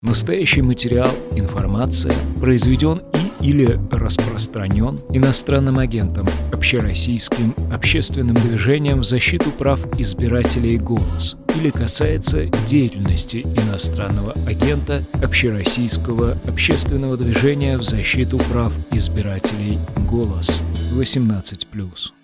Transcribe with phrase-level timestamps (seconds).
[0.00, 9.84] Настоящий материал, информация произведен и или распространен иностранным агентом, общероссийским общественным движением в защиту прав
[9.98, 19.78] избирателей «Голос» или касается деятельности иностранного агента общероссийского общественного движения в защиту прав избирателей
[20.08, 20.62] «Голос»
[20.92, 22.17] 18+.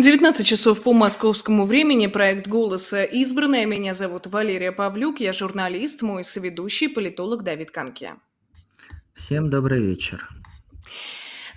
[0.00, 2.06] 19 часов по московскому времени.
[2.06, 3.66] Проект «Голоса» избранная.
[3.66, 5.20] Меня зовут Валерия Павлюк.
[5.20, 8.14] Я журналист, мой соведущий, политолог Давид Канке.
[9.14, 10.28] Всем добрый вечер.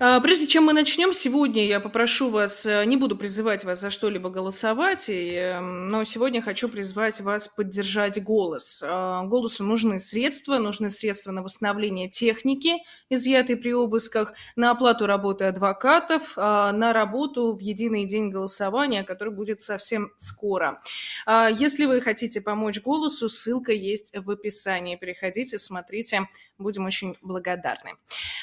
[0.06, 3.90] А, прежде чем мы начнем, сегодня я попрошу вас, э, не буду призывать вас за
[3.90, 8.84] что-либо голосовать, эм, но сегодня хочу призвать вас поддержать голос.
[8.86, 15.46] А, голосу нужны средства, нужны средства на восстановление техники, изъятой при обысках, на оплату работы
[15.46, 20.82] адвокатов, а, на работу в единый день голосования, который будет совсем скоро.
[21.26, 24.98] Если вы хотите помочь голосу, ссылка есть в описании.
[24.98, 26.28] Переходите, смотрите,
[26.58, 27.92] будем очень благодарны.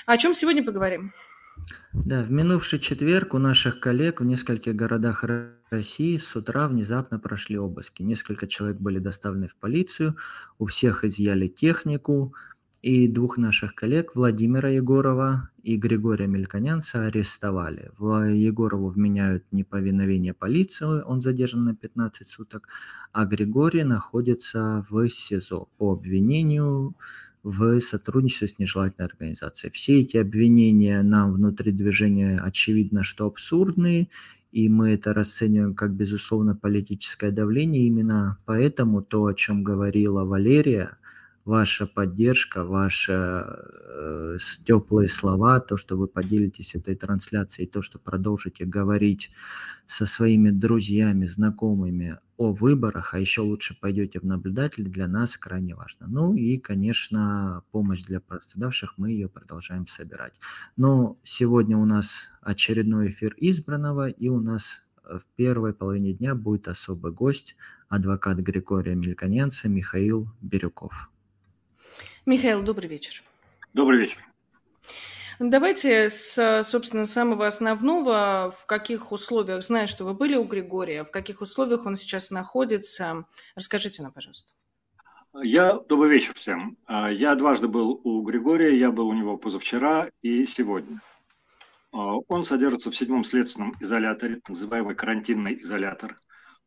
[0.07, 1.13] О чем сегодня поговорим?
[1.93, 5.25] Да, в минувший четверг у наших коллег в нескольких городах
[5.71, 8.03] России с утра внезапно прошли обыски.
[8.03, 10.17] Несколько человек были доставлены в полицию,
[10.59, 12.35] у всех изъяли технику,
[12.83, 17.91] и двух наших коллег, Владимира Егорова и Григория Мельконянца, арестовали.
[18.35, 22.69] Егорову вменяют неповиновение полиции, он задержан на 15 суток,
[23.13, 26.95] а Григорий находится в СИЗО по обвинению
[27.43, 29.73] в сотрудничестве с нежелательной организацией.
[29.73, 34.09] Все эти обвинения нам внутри движения очевидно, что абсурдные,
[34.53, 37.87] и мы это расцениваем как, безусловно, политическое давление.
[37.87, 40.99] Именно поэтому то, о чем говорила Валерия,
[41.45, 48.65] ваша поддержка, ваши э, теплые слова, то, что вы поделитесь этой трансляцией, то, что продолжите
[48.65, 49.31] говорить
[49.87, 55.75] со своими друзьями, знакомыми о выборах, а еще лучше пойдете в наблюдатели, для нас крайне
[55.75, 56.07] важно.
[56.07, 60.35] Ну и, конечно, помощь для пострадавших, мы ее продолжаем собирать.
[60.77, 66.69] Но сегодня у нас очередной эфир избранного, и у нас в первой половине дня будет
[66.69, 67.57] особый гость,
[67.89, 71.10] адвокат Григория Мельконянца Михаил Бирюков.
[72.27, 73.23] Михаил, добрый вечер.
[73.73, 74.19] Добрый вечер.
[75.39, 81.11] Давайте с, собственно, самого основного, в каких условиях, знаю, что вы были у Григория, в
[81.11, 84.53] каких условиях он сейчас находится, расскажите нам, пожалуйста.
[85.43, 86.77] Я, добрый вечер всем.
[86.85, 91.01] А, я дважды был у Григория, я был у него позавчера и сегодня.
[91.93, 96.21] А, он содержится в седьмом следственном изоляторе, так называемый карантинный изолятор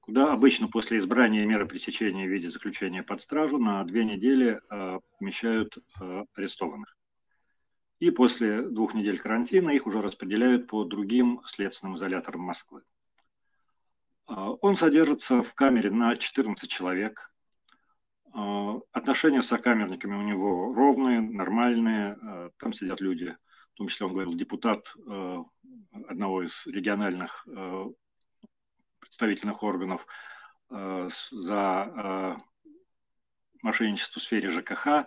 [0.03, 4.99] куда обычно после избрания меры пресечения в виде заключения под стражу на две недели э,
[5.17, 6.97] помещают э, арестованных.
[7.99, 12.83] И после двух недель карантина их уже распределяют по другим следственным изоляторам Москвы.
[14.27, 17.29] Э, он содержится в камере на 14 человек.
[18.91, 22.51] Отношения с сокамерниками у него ровные, нормальные.
[22.57, 23.37] Там сидят люди,
[23.73, 24.91] в том числе он говорил, депутат
[26.09, 27.45] одного из региональных
[29.13, 30.07] представительных органов
[30.71, 32.35] э, за э,
[33.61, 35.05] мошенничество в сфере ЖКХ.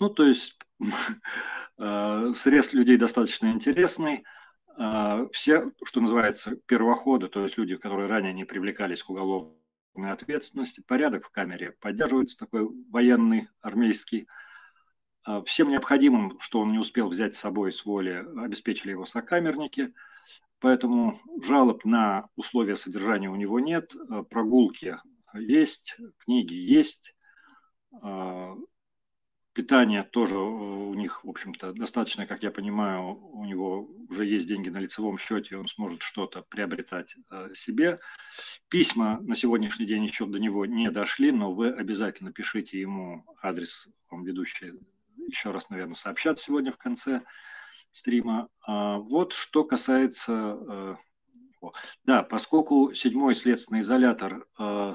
[0.00, 0.58] Ну, то есть
[1.78, 4.24] э, срез людей достаточно интересный.
[5.30, 11.26] Все, что называется, первоходы, то есть люди, которые ранее не привлекались к уголовной ответственности, порядок
[11.26, 14.26] в камере поддерживается такой военный, армейский.
[15.46, 19.94] Всем необходимым, что он не успел взять с собой с воли, обеспечили его сокамерники–
[20.64, 24.96] Поэтому жалоб на условия содержания у него нет, э, прогулки
[25.34, 27.14] есть, книги есть,
[28.02, 28.54] э,
[29.52, 34.70] питание тоже у них, в общем-то, достаточно, как я понимаю, у него уже есть деньги
[34.70, 37.98] на лицевом счете, он сможет что-то приобретать э, себе.
[38.70, 43.86] Письма на сегодняшний день еще до него не дошли, но вы обязательно пишите ему адрес,
[44.10, 44.72] вам ведущий
[45.28, 47.20] еще раз, наверное, сообщат сегодня в конце
[47.94, 48.48] стрима.
[48.66, 50.58] А, вот что касается...
[50.68, 50.96] Э,
[52.04, 54.94] да, поскольку седьмой следственный изолятор э,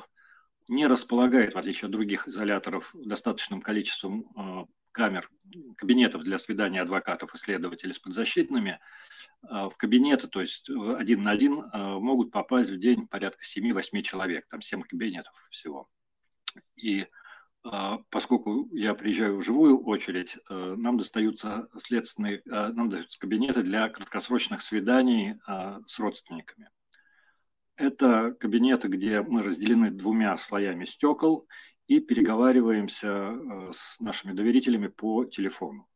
[0.68, 5.32] не располагает, в отличие от других изоляторов, достаточным количеством э, камер,
[5.78, 8.80] кабинетов для свидания адвокатов и следователей с подзащитными,
[9.42, 14.62] в кабинеты, то есть один на один, могут попасть в день порядка 7-8 человек, там
[14.62, 15.88] 7 кабинетов всего.
[16.76, 17.08] И
[18.10, 23.90] поскольку я приезжаю в живую очередь, э, нам достаются следственные, э, нам даются кабинеты для
[23.90, 26.70] краткосрочных свиданий а, с родственниками.
[27.76, 31.48] Это кабинеты, где мы разделены двумя слоями стекол
[31.88, 35.88] и переговариваемся э, с нашими доверителями по телефону.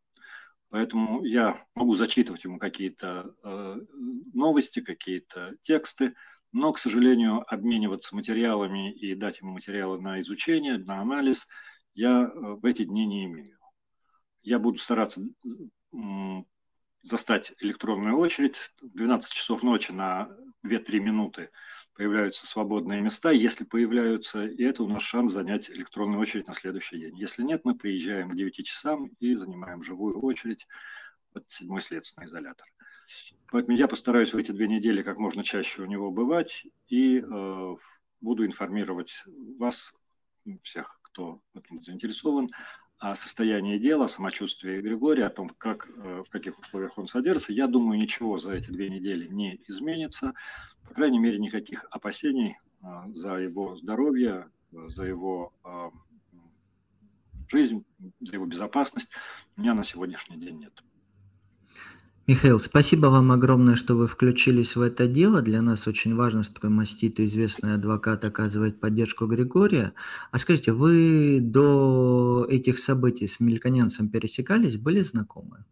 [0.70, 3.36] Поэтому я могу зачитывать ему какие-то
[4.34, 6.16] новости, какие-то тексты,
[6.54, 11.48] но, к сожалению, обмениваться материалами и дать ему материалы на изучение, на анализ
[11.96, 13.58] я в эти дни не имею.
[14.44, 15.22] Я буду стараться
[17.02, 18.56] застать электронную очередь.
[18.82, 20.30] В 12 часов ночи на
[20.66, 21.50] 2-3 минуты
[21.96, 23.32] появляются свободные места.
[23.32, 27.18] Если появляются, и это у нас шанс занять электронную очередь на следующий день.
[27.18, 30.68] Если нет, мы приезжаем к 9 часам и занимаем живую очередь
[31.34, 32.68] в седьмой следственный изолятор.
[33.52, 37.76] Поэтому я постараюсь в эти две недели как можно чаще у него бывать и э,
[38.22, 39.24] буду информировать
[39.60, 39.94] вас,
[40.64, 42.50] всех, кто в этом заинтересован,
[43.04, 47.52] о состоянии дела, о самочувствии Григория, о том, как, э, в каких условиях он содержится.
[47.52, 50.34] Я думаю, ничего за эти две недели не изменится.
[50.88, 55.90] По крайней мере, никаких опасений э, за его здоровье, за его э,
[57.50, 57.86] жизнь,
[58.22, 59.10] за его безопасность
[59.58, 60.84] у меня на сегодняшний день нет.
[62.26, 65.42] Михаил, спасибо вам огромное, что вы включились в это дело.
[65.42, 69.94] Для нас очень важно, что такой маститый известный адвокат оказывает поддержку Григория.
[70.32, 75.66] А скажите, вы до этих событий с мельконянцем пересекались, были знакомы?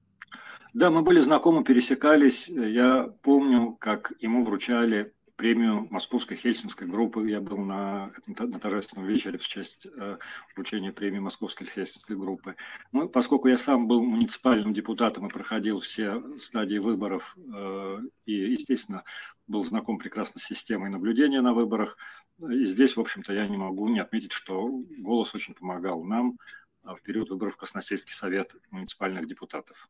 [0.74, 2.50] Да, мы были знакомы, пересекались.
[2.50, 7.28] Я помню, как ему вручали премию Московской Хельсинской группы.
[7.28, 10.20] Я был на, на торжественном вечере в честь э,
[10.54, 12.56] вручения премии Московской Хельсинской группы.
[12.92, 19.04] Ну, поскольку я сам был муниципальным депутатом и проходил все стадии выборов э, и, естественно,
[19.48, 21.98] был знаком прекрасно с системой наблюдения на выборах,
[22.38, 26.38] и здесь, в общем-то, я не могу не отметить, что голос очень помогал нам
[26.84, 29.90] в период выборов в Красносельский совет муниципальных депутатов.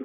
[0.00, 0.04] Э,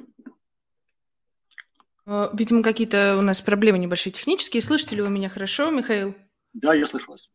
[2.06, 4.62] видимо, какие-то у нас проблемы небольшие технические.
[4.62, 6.14] Слышите ли вы меня хорошо, Михаил?
[6.52, 7.30] Да, я слышу вас.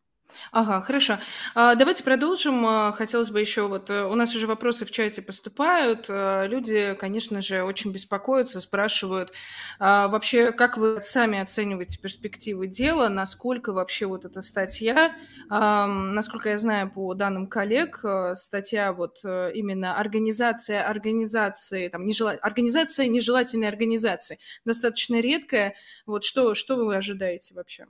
[0.52, 1.18] Ага, хорошо.
[1.54, 2.64] А, давайте продолжим.
[2.66, 6.06] А, хотелось бы еще вот э, у нас уже вопросы в чате поступают.
[6.08, 9.32] А, люди, конечно же, очень беспокоятся, спрашивают
[9.78, 15.14] вообще, как вы сами оцениваете перспективы дела, насколько вообще вот эта статья,
[15.48, 22.32] насколько я знаю по данным коллег, э, статья вот э, именно организация организации, там, нежела...
[22.32, 25.74] организация нежелательной организации, достаточно редкая.
[26.06, 27.86] Вот что, что вы ожидаете вообще?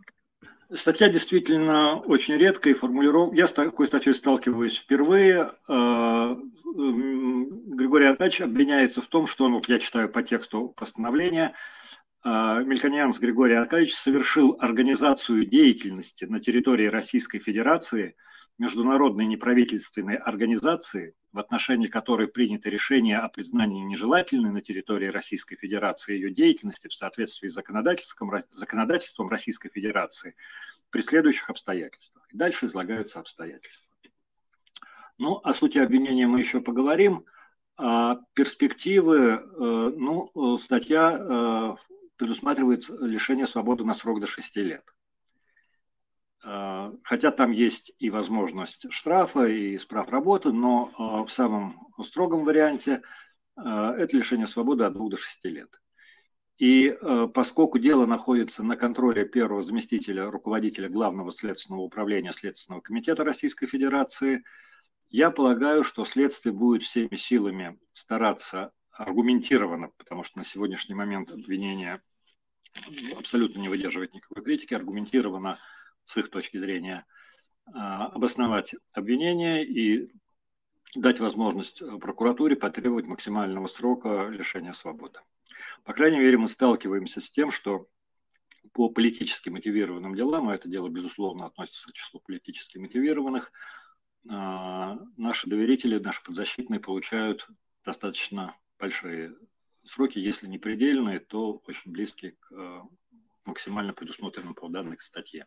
[0.72, 3.34] Статья действительно очень редкая, формулировка.
[3.36, 5.50] Я с такой статьей сталкиваюсь впервые.
[5.68, 11.54] Э, Григорий Аркадьевич обвиняется в том, что, ну, я читаю по тексту постановления,
[12.24, 12.28] э,
[12.64, 18.14] Мельконианс Григорий Аркадьевич совершил организацию деятельности на территории Российской Федерации–
[18.60, 26.14] международной неправительственной организации, в отношении которой принято решение о признании нежелательной на территории Российской Федерации
[26.14, 30.36] ее деятельности в соответствии с законодательством, законодательством Российской Федерации
[30.90, 32.28] при следующих обстоятельствах.
[32.30, 33.88] И дальше излагаются обстоятельства.
[35.16, 37.24] Ну, о сути обвинения мы еще поговорим.
[37.78, 41.76] А перспективы, э, ну, статья э,
[42.16, 44.84] предусматривает лишение свободы на срок до 6 лет.
[47.02, 53.02] Хотя там есть и возможность штрафа, и справ работы, но э, в самом строгом варианте
[53.56, 55.68] э, это лишение свободы от 2 до 6 лет.
[56.58, 56.94] И
[57.32, 64.44] поскольку дело находится на контроле первого заместителя руководителя Главного следственного управления Следственного комитета Российской Федерации,
[65.08, 71.96] я полагаю, что следствие будет всеми силами стараться аргументированно, потому что на сегодняшний момент обвинение
[73.18, 75.58] абсолютно не выдерживает никакой критики, аргументированно
[76.10, 77.06] с их точки зрения,
[77.72, 80.12] а, обосновать обвинение и
[80.96, 85.20] дать возможность прокуратуре потребовать максимального срока лишения свободы.
[85.84, 87.86] По крайней мере, мы сталкиваемся с тем, что
[88.72, 93.52] по политически мотивированным делам, а это дело, безусловно, относится к числу политически мотивированных,
[94.28, 97.46] а, наши доверители, наши подзащитные получают
[97.84, 99.36] достаточно большие
[99.84, 102.82] сроки, если не предельные, то очень близкие к а,
[103.44, 105.46] максимально предусмотренным по данной статье.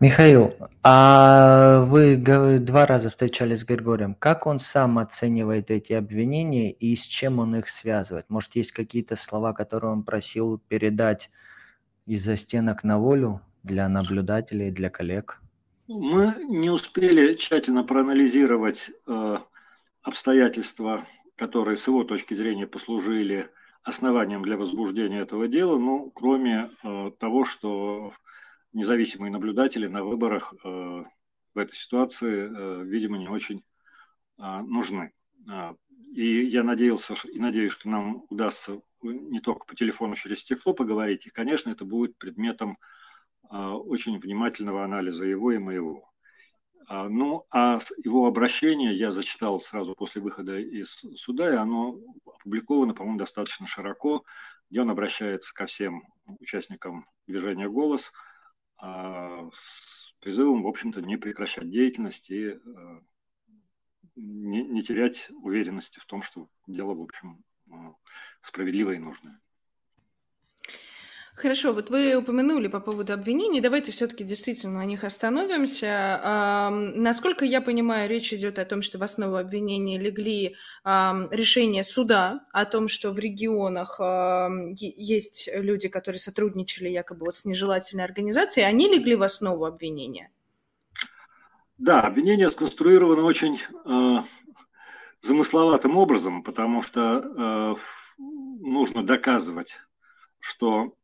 [0.00, 4.14] Михаил, а вы два раза встречались с Григорием.
[4.14, 8.26] Как он сам оценивает эти обвинения и с чем он их связывает?
[8.28, 11.30] Может, есть какие-то слова, которые он просил передать
[12.06, 15.40] из-за стенок на волю для наблюдателей, для коллег?
[15.86, 19.38] Мы не успели тщательно проанализировать э,
[20.02, 23.50] обстоятельства, которые с его точки зрения послужили
[23.82, 28.12] основанием для возбуждения этого дела, ну, кроме э, того, что
[28.72, 33.64] независимые наблюдатели на выборах э, в этой ситуации, э, видимо, не очень
[34.38, 35.12] а, нужны.
[36.12, 41.26] И я надеялся и надеюсь, что нам удастся не только по телефону через стекло поговорить,
[41.26, 42.78] и, конечно, это будет предметом
[43.42, 46.10] очень внимательного анализа его и моего.
[46.92, 52.94] А, ну, а его обращение я зачитал сразу после выхода из суда, и оно опубликовано,
[52.94, 54.24] по-моему, достаточно широко,
[54.68, 56.02] где он обращается ко всем
[56.40, 58.10] участникам движения «Голос»
[58.80, 63.02] с призывом, в общем-то, не прекращать деятельность и а,
[64.16, 67.44] не, не терять уверенности в том, что дело, в общем,
[68.42, 69.40] справедливое и нужное.
[71.36, 76.20] Хорошо, вот вы упомянули по поводу обвинений, давайте все-таки действительно на них остановимся.
[76.22, 81.82] А, насколько я понимаю, речь идет о том, что в основу обвинений легли а, решения
[81.82, 88.04] суда о том, что в регионах а, есть люди, которые сотрудничали якобы вот с нежелательной
[88.04, 90.30] организацией, они легли в основу обвинения?
[91.78, 94.22] Да, обвинение сконструировано очень э,
[95.22, 97.74] замысловатым образом, потому что э,
[98.18, 99.78] нужно доказывать,
[100.40, 100.94] что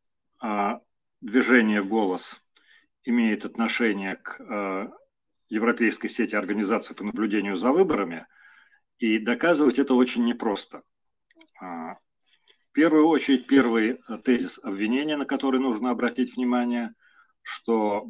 [1.21, 2.41] движение «Голос»
[3.05, 4.91] имеет отношение к а,
[5.49, 8.27] Европейской сети организаций по наблюдению за выборами,
[8.99, 10.83] и доказывать это очень непросто.
[11.61, 16.95] А, в первую очередь, первый тезис обвинения, на который нужно обратить внимание,
[17.43, 18.07] что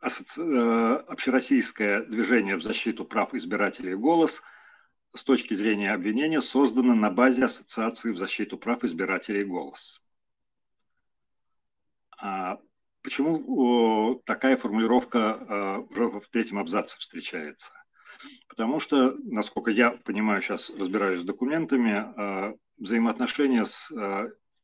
[0.00, 4.42] общероссийское движение в защиту прав избирателей «Голос»–
[5.14, 10.02] с точки зрения обвинения создана на базе Ассоциации в защиту прав избирателей «Голос».
[12.18, 12.58] А
[13.02, 17.72] почему такая формулировка а, уже в третьем абзаце встречается?
[18.48, 23.90] Потому что, насколько я понимаю, сейчас разбираюсь с документами, а, взаимоотношения с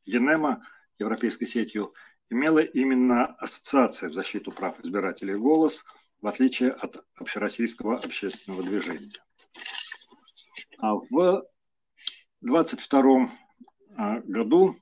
[0.05, 0.65] ЕНЕМа,
[0.99, 1.93] Европейской сетью,
[2.29, 5.85] имела именно Ассоциация в защиту прав избирателей «Голос»,
[6.21, 9.13] в отличие от общероссийского общественного движения.
[10.81, 11.45] А в
[12.41, 13.31] 22
[13.97, 14.75] а, году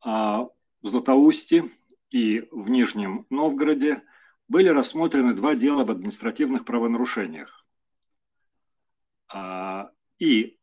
[0.00, 0.44] а,
[0.80, 1.70] в Златоусте
[2.10, 4.02] и в Нижнем Новгороде
[4.48, 7.66] были рассмотрены два дела об административных правонарушениях.
[10.18, 10.56] И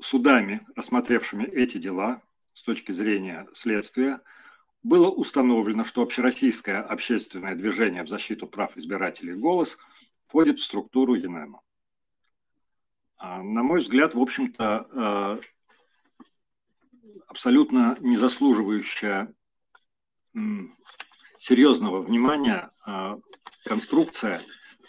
[0.00, 2.22] судами, рассмотревшими эти дела
[2.54, 4.20] с точки зрения следствия,
[4.82, 9.76] было установлено, что общероссийское общественное движение в защиту прав избирателей «Голос»
[10.26, 11.60] входит в структуру ЕНЭМа.
[13.20, 15.38] А, на мой взгляд, в общем-то, а,
[17.26, 19.32] абсолютно не заслуживающая
[21.38, 23.18] серьезного внимания а,
[23.66, 24.40] конструкция,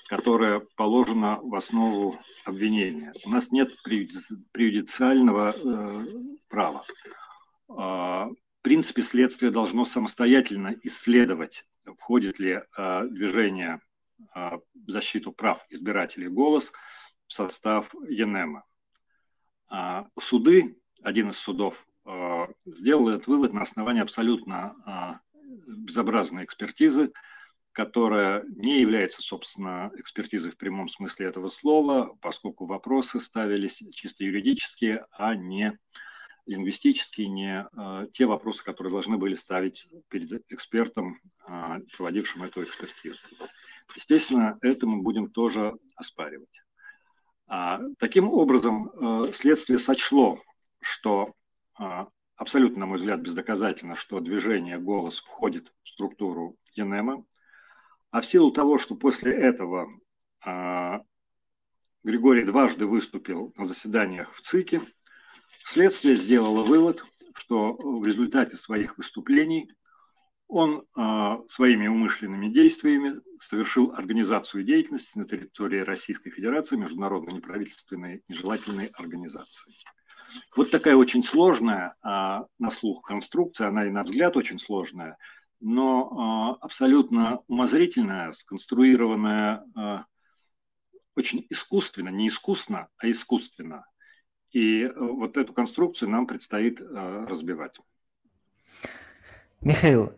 [0.07, 3.11] которая положена в основу обвинения.
[3.25, 6.05] У нас нет преюдициального э,
[6.49, 6.83] права.
[7.67, 11.65] В принципе, следствие должно самостоятельно исследовать,
[11.97, 13.79] входит ли движение
[14.35, 16.73] в защиту прав избирателей «Голос»,
[17.31, 18.65] в состав ЕНЕМа.
[19.69, 25.19] А суды, один из судов, а, сделал этот вывод на основании абсолютно а,
[25.65, 27.13] безобразной экспертизы,
[27.71, 35.05] которая не является, собственно, экспертизой в прямом смысле этого слова, поскольку вопросы ставились чисто юридические,
[35.11, 35.79] а не
[36.45, 37.65] лингвистические, не
[38.11, 41.21] те вопросы, которые должны были ставить перед экспертом,
[41.95, 43.19] проводившим эту экспертизу.
[43.95, 46.61] Естественно, это мы будем тоже оспаривать.
[47.53, 50.41] А, таким образом, э, следствие сочло,
[50.79, 51.33] что
[51.77, 57.25] а, абсолютно, на мой взгляд, бездоказательно, что движение «Голос» входит в структуру ЕНЕМа,
[58.09, 59.89] а в силу того, что после этого
[60.45, 61.01] а,
[62.05, 64.81] Григорий дважды выступил на заседаниях в ЦИКе,
[65.65, 67.03] следствие сделало вывод,
[67.35, 69.69] что в результате своих выступлений
[70.51, 78.87] он э, своими умышленными действиями совершил организацию деятельности на территории Российской Федерации международной неправительственной нежелательной
[78.87, 79.73] организации.
[80.57, 82.07] Вот такая очень сложная э,
[82.59, 85.17] на слух конструкция, она и на взгляд очень сложная,
[85.61, 89.97] но э, абсолютно умозрительная, сконструированная э,
[91.15, 93.85] очень искусственно, не искусно, а искусственно.
[94.51, 97.79] И э, вот эту конструкцию нам предстоит э, разбивать.
[99.61, 100.11] Михаил,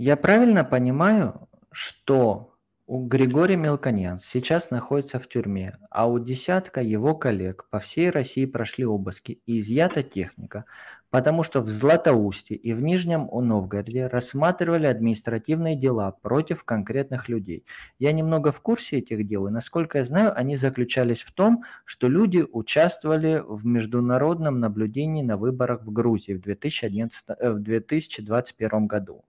[0.00, 2.54] я правильно понимаю, что
[2.86, 8.46] у Григория Мелконян сейчас находится в тюрьме, а у десятка его коллег по всей России
[8.46, 10.64] прошли обыски и изъята техника,
[11.10, 17.66] потому что в Златоусте и в Нижнем Новгороде рассматривали административные дела против конкретных людей.
[17.98, 22.08] Я немного в курсе этих дел, и насколько я знаю, они заключались в том, что
[22.08, 29.26] люди участвовали в международном наблюдении на выборах в Грузии в, 2011, э, в 2021 году.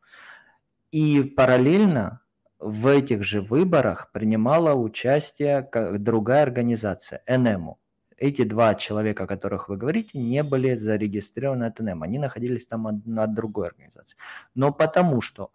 [0.92, 2.22] И параллельно
[2.60, 5.68] в этих же выборах принимала участие
[5.98, 7.80] другая организация, НМУ,
[8.18, 12.88] эти два человека, о которых вы говорите, не были зарегистрированы от НМ, они находились там
[12.88, 14.18] от другой организации.
[14.54, 15.50] Но потому что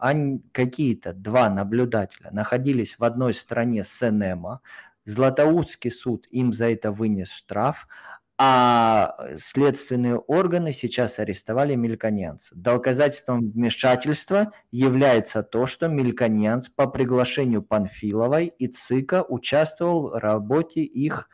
[0.51, 4.59] какие-то два наблюдателя находились в одной стране с НМ,
[5.05, 7.87] Златоустский суд им за это вынес штраф,
[8.39, 12.53] а следственные органы сейчас арестовали мельконянца.
[12.55, 21.29] Доказательством вмешательства является то, что мельконянц по приглашению Панфиловой и ЦИКа участвовал в работе их,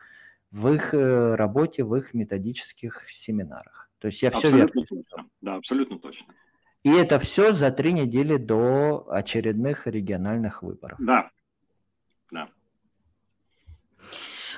[0.50, 3.90] в их э, работе, в их методических семинарах.
[3.98, 4.86] То есть я все абсолютно верно.
[4.86, 5.26] Точно.
[5.42, 6.34] Да, абсолютно точно.
[6.84, 10.98] И это все за три недели до очередных региональных выборов.
[11.00, 11.30] Да,
[12.30, 12.48] да.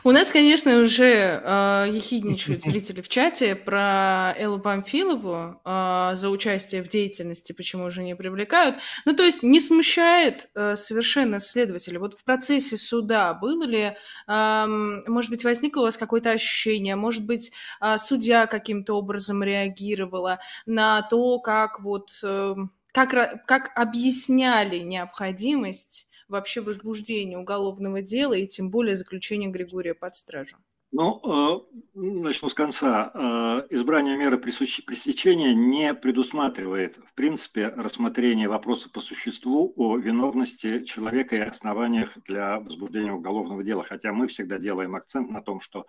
[0.07, 6.85] У нас, конечно, уже э, ехидничают зрители в чате про Эллу Памфилову э, за участие
[6.85, 8.77] в деятельности, почему уже не привлекают.
[9.05, 11.99] Ну, то есть не смущает э, совершенно следователя.
[11.99, 13.97] Вот в процессе суда было ли,
[14.29, 14.67] э,
[15.09, 21.03] может быть, возникло у вас какое-то ощущение, может быть, э, судья каким-то образом реагировала на
[21.03, 22.11] то, как вот...
[22.23, 22.55] Э,
[22.93, 30.56] как, как объясняли необходимость вообще возбуждение уголовного дела и тем более заключение Григория под стражу?
[30.92, 33.11] Ну, э, начну с конца.
[33.12, 41.37] Э, избрание меры пресечения не предусматривает, в принципе, рассмотрение вопроса по существу о виновности человека
[41.37, 43.83] и основаниях для возбуждения уголовного дела.
[43.83, 45.87] Хотя мы всегда делаем акцент на том, что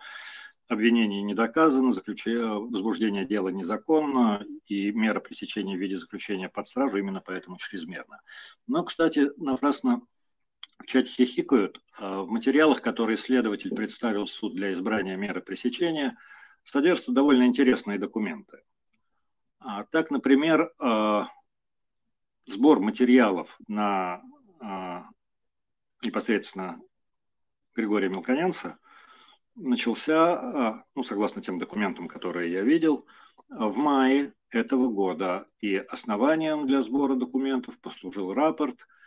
[0.66, 6.98] обвинение не доказано, заключение, возбуждение дела незаконно, и мера пресечения в виде заключения под стражу
[6.98, 8.20] именно поэтому чрезмерна.
[8.66, 10.02] Но, кстати, напрасно
[10.78, 11.80] в чате хихикают.
[11.96, 16.16] А в материалах, которые следователь представил в суд для избрания меры пресечения,
[16.64, 18.62] содержатся довольно интересные документы.
[19.58, 21.28] А так, например, а,
[22.46, 24.22] сбор материалов на
[26.02, 26.80] непосредственно
[27.74, 28.78] Григория Мелконянца
[29.54, 33.06] начался, ну, согласно тем документам, которые я видел,
[33.48, 35.46] в мае этого года.
[35.60, 38.86] И основанием для сбора документов послужил рапорт–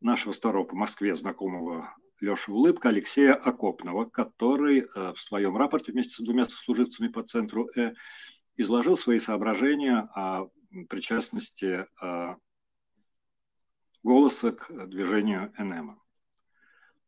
[0.00, 6.14] нашего старого по Москве знакомого Леши Улыбка Алексея Окопного, который э, в своем рапорте вместе
[6.14, 7.94] с двумя сослуживцами по центру Э
[8.54, 10.46] изложил свои соображения о
[10.88, 12.36] причастности э,
[14.04, 16.00] голоса к движению НМ.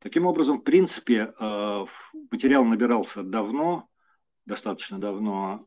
[0.01, 1.87] Таким образом, в принципе, э,
[2.33, 3.89] материал набирался давно,
[4.47, 5.67] достаточно давно,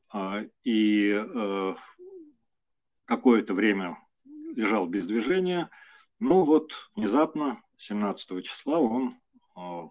[0.64, 1.26] и
[3.06, 3.98] какое-то время
[4.56, 5.70] лежал без движения–
[6.20, 9.20] ну вот, внезапно, 17 числа, он,
[9.56, 9.90] а,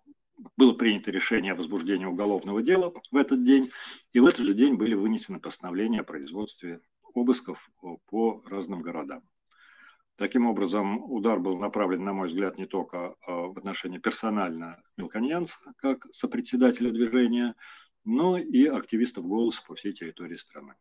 [0.57, 3.71] было принято решение о возбуждении уголовного дела в этот день,
[4.13, 6.81] и в этот же день были вынесены постановления о производстве
[7.15, 7.71] обысков
[8.07, 9.23] по разным городам.
[10.17, 15.59] Таким образом, удар был направлен, на мой взгляд, не только а, в отношении персонально Мелконьянца,
[15.77, 17.55] как сопредседателя движения,
[18.05, 20.75] но и активистов «Голоса» по всей территории страны.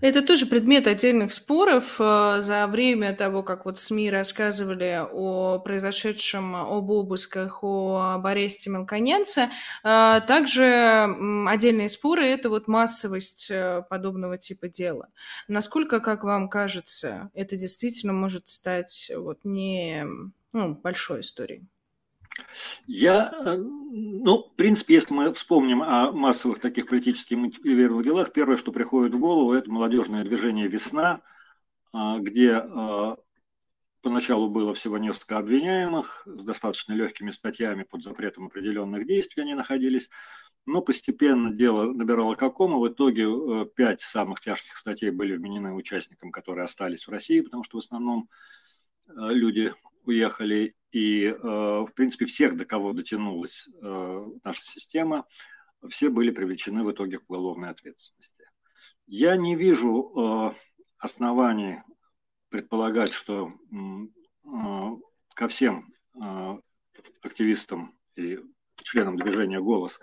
[0.00, 1.96] Это тоже предмет отдельных споров.
[1.98, 9.50] Э, за время того, как вот СМИ рассказывали о произошедшем, об обысках, об аресте Мелконенца,
[9.82, 11.08] э, также
[11.48, 15.08] отдельные споры– это вот массовость э, подобного типа дела.
[15.48, 20.06] Насколько, как вам кажется, это действительно может стать вот не
[20.52, 21.66] ну, большой историей?
[22.86, 28.56] Я, э, ну, в принципе, если мы вспомним о массовых таких политически мотивированных делах, первое,
[28.56, 31.22] что приходит в голову, это молодежное движение «Весна»,
[31.92, 33.16] а, где а,
[34.02, 40.10] поначалу было всего несколько обвиняемых с достаточно легкими статьями под запретом определенных действий они находились,
[40.64, 42.78] но постепенно дело набирало какому.
[42.78, 47.64] В итоге э, пять самых тяжких статей были вменены участникам, которые остались в России, потому
[47.64, 48.28] что в основном
[49.08, 49.72] э, люди
[50.04, 55.26] уехали, и, э, в принципе, всех, до кого дотянулась э, наша система,
[55.90, 58.48] все были привлечены в итоге к уголовной ответственности.
[59.06, 60.52] Я не вижу э,
[60.96, 61.82] оснований
[62.48, 63.52] предполагать, что
[65.34, 65.92] ко всем
[67.20, 68.38] активистам и
[68.82, 70.00] членам движения «Голос»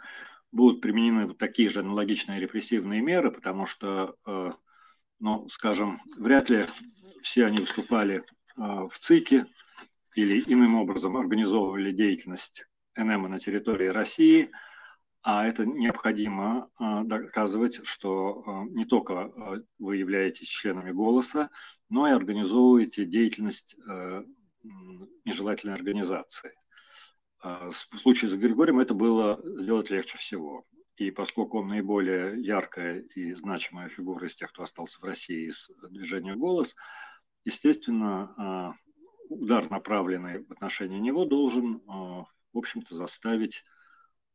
[0.52, 4.18] будут применены такие же аналогичные репрессивные меры, потому что,
[5.20, 6.66] ну, скажем, вряд ли
[7.24, 8.26] все они выступали
[8.58, 9.48] в ЦИКе,
[10.16, 14.52] или иным образом организовывали деятельность НМ на территории России,
[15.24, 21.50] а это необходимо а, доказывать, что а, не только а, вы являетесь членами «Голоса»,
[21.90, 23.76] но и организовываете деятельность
[25.26, 26.54] нежелательной организации.
[27.44, 30.66] В случае с Григорием это было сделать легче всего.
[30.96, 35.70] И поскольку он наиболее яркая и значимая фигура из тех, кто остался в России из
[35.92, 36.76] движения «Голос»,
[37.46, 38.76] естественно,
[39.34, 43.64] удар, направленный в отношении него, должен э, в общем-то, заставить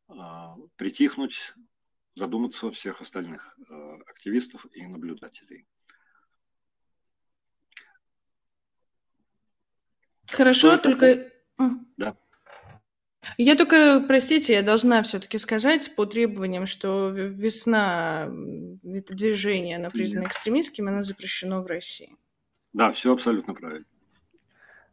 [0.09, 1.55] а, притихнуть,
[2.15, 5.67] задуматься всех остальных а, активистов и наблюдателей.
[10.27, 11.33] Хорошо, Что только...
[11.97, 12.17] Да.
[13.37, 18.31] Я только, простите, я должна все-таки сказать по требованиям, что весна,
[18.85, 22.15] это движение, оно признано экстремистским, оно запрещено в России.
[22.73, 23.87] Да, все абсолютно правильно.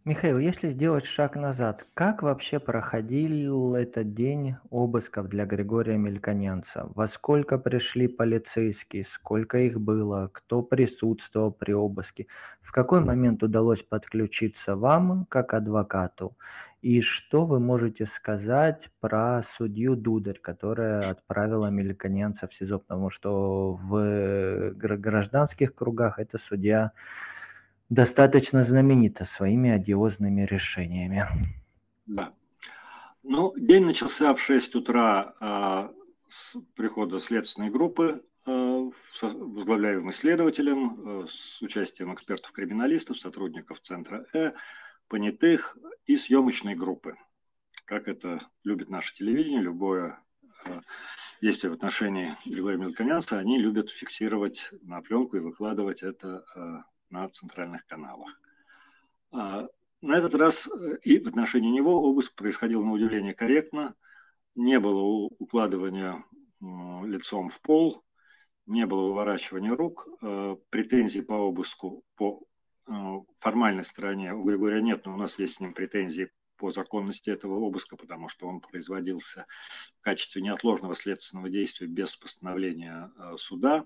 [0.08, 6.92] Михаил, если сделать шаг назад, как вообще проходил этот день обысков для Григория Мельконянца?
[6.94, 9.04] Во сколько пришли полицейские?
[9.04, 10.30] Сколько их было?
[10.32, 12.28] Кто присутствовал при обыске?
[12.62, 16.38] В какой момент удалось подключиться вам, как адвокату?
[16.84, 22.78] И что вы можете сказать про судью Дударь, которая отправила Мельконянца в СИЗО?
[22.78, 26.92] Потому что в гражданских кругах эта судья
[27.90, 31.26] достаточно знаменита своими одиозными решениями.
[32.06, 32.34] Да.
[33.24, 35.90] Ну, день начался в 6 утра э,
[36.30, 44.54] с прихода следственной группы, э, возглавляемой следователем, э, с участием экспертов-криминалистов, сотрудников Центра Э,
[45.08, 47.16] понятых и съемочной группы.
[47.86, 50.20] Как это любит наше телевидение, любое
[50.66, 50.82] э,
[51.42, 56.78] действие в отношении Григория Мелконянца, они любят фиксировать на пленку и выкладывать это э,
[57.16, 58.40] на центральных каналах.
[59.32, 59.68] А,
[60.02, 63.96] на этот раз э, и в отношении него обыск происходил на удивление корректно.
[64.56, 66.24] Не было укладывания
[66.62, 68.04] лицом в пол,
[68.66, 70.08] не было выворачивания рук.
[70.22, 72.44] Э, претензий по обыску по
[72.88, 72.92] э,
[73.40, 77.56] формальной стороне у Григория нет, но у нас есть с ним претензии по законности этого
[77.60, 79.46] обыска, потому что он производился
[80.00, 83.86] в качестве неотложного следственного действия без постановления суда.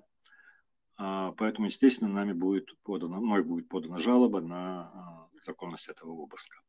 [1.02, 6.60] А, поэтому, естественно, нами будет подана, мной будет подана жалоба на а, законность этого обыска.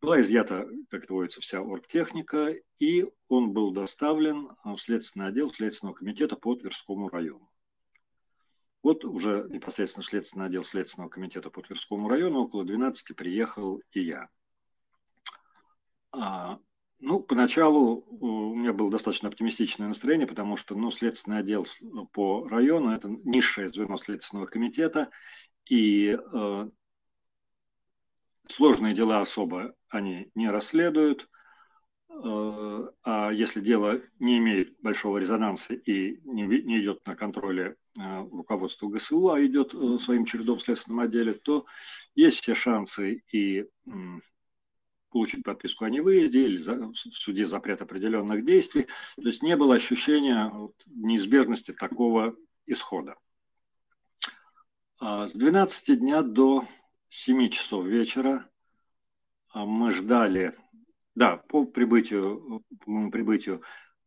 [0.00, 5.94] Была изъята, как это водится, вся оргтехника, и он был доставлен в следственный отдел Следственного
[5.94, 7.50] комитета по Тверскому району.
[8.82, 14.30] Вот уже непосредственно следственный отдел Следственного комитета по Тверскому району около 12 приехал и я.
[17.04, 21.66] Ну, поначалу у меня было достаточно оптимистичное настроение, потому что, ну, следственный отдел
[22.12, 25.10] по району– это низшее звено Следственного комитета,
[25.68, 26.70] и э,
[28.46, 31.28] сложные дела особо они не расследуют,
[32.08, 38.20] э, а если дело не имеет большого резонанса и не, не идет на контроле э,
[38.30, 41.66] руководства ГСУ, а идет э, своим чередом в следственном отделе, то
[42.14, 43.66] есть все шансы и
[45.12, 48.86] получить подписку о невыезде или в суде запрет определенных действий.
[49.16, 50.52] То есть не было ощущения
[50.86, 52.34] неизбежности такого
[52.66, 53.16] исхода.
[54.98, 56.66] А с 12 дня до
[57.08, 58.48] 7 часов вечера
[59.52, 60.56] а, мы ждали,
[61.14, 63.62] да, по прибытию, по моему прибытию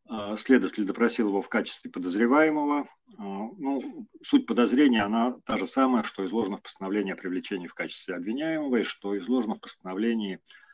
[0.08, 2.88] а, следователь допросил его в качестве подозреваемого.
[3.18, 8.16] Ну, суть подозрения, она та же самая, что изложена в постановлении о привлечении в качестве
[8.16, 10.65] обвиняемого и что изложено в постановлении о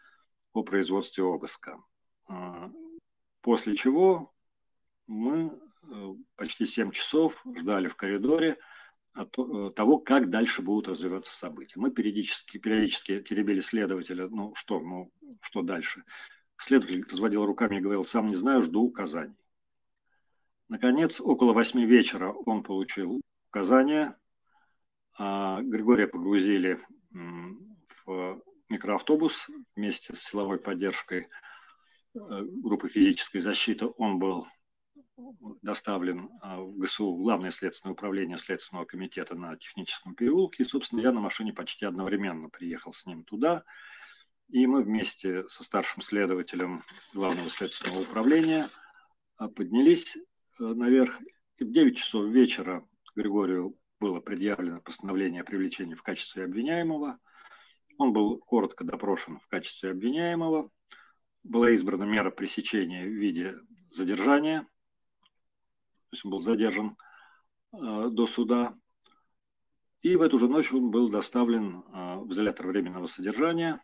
[0.54, 1.82] производстве обыска.
[2.28, 2.70] А,
[3.42, 4.34] после чего
[5.08, 8.58] мы э, почти 7 часов ждали в коридоре
[9.16, 9.26] э,
[9.76, 11.80] того, как дальше будут развиваться события.
[11.80, 15.12] Мы периодически, периодически теребили следователя, ну что, ну
[15.42, 16.04] что дальше.
[16.58, 19.36] Следователь разводил руками и говорил, сам не знаю, жду указаний.
[20.68, 24.18] Наконец, около восьми вечера он получил указания.
[25.18, 26.80] А Григория погрузили
[28.06, 31.28] в микроавтобус вместе с силовой поддержкой
[32.16, 33.88] э, группы физической защиты.
[33.98, 34.48] Он был
[35.62, 40.64] доставлен э, в ГСУ, Главное следственное управление Следственного комитета на Техническом переулке.
[40.64, 43.64] И, собственно, я на машине почти одновременно приехал с ним туда.
[44.50, 48.70] И мы вместе со старшим следователем Главного следственного управления
[49.40, 50.18] э, поднялись
[50.58, 51.20] наверх.
[51.58, 57.20] И в 9 часов вечера Григорию было предъявлено постановление о привлечении в качестве обвиняемого–
[58.02, 60.70] он был коротко допрошен в качестве обвиняемого.
[61.44, 63.56] Была избрана мера пресечения в виде
[63.90, 64.62] задержания.
[64.62, 66.98] То есть он был задержан
[67.74, 68.76] э, до суда.
[70.02, 73.82] И в эту же ночь он был доставлен э, в изолятор временного содержания,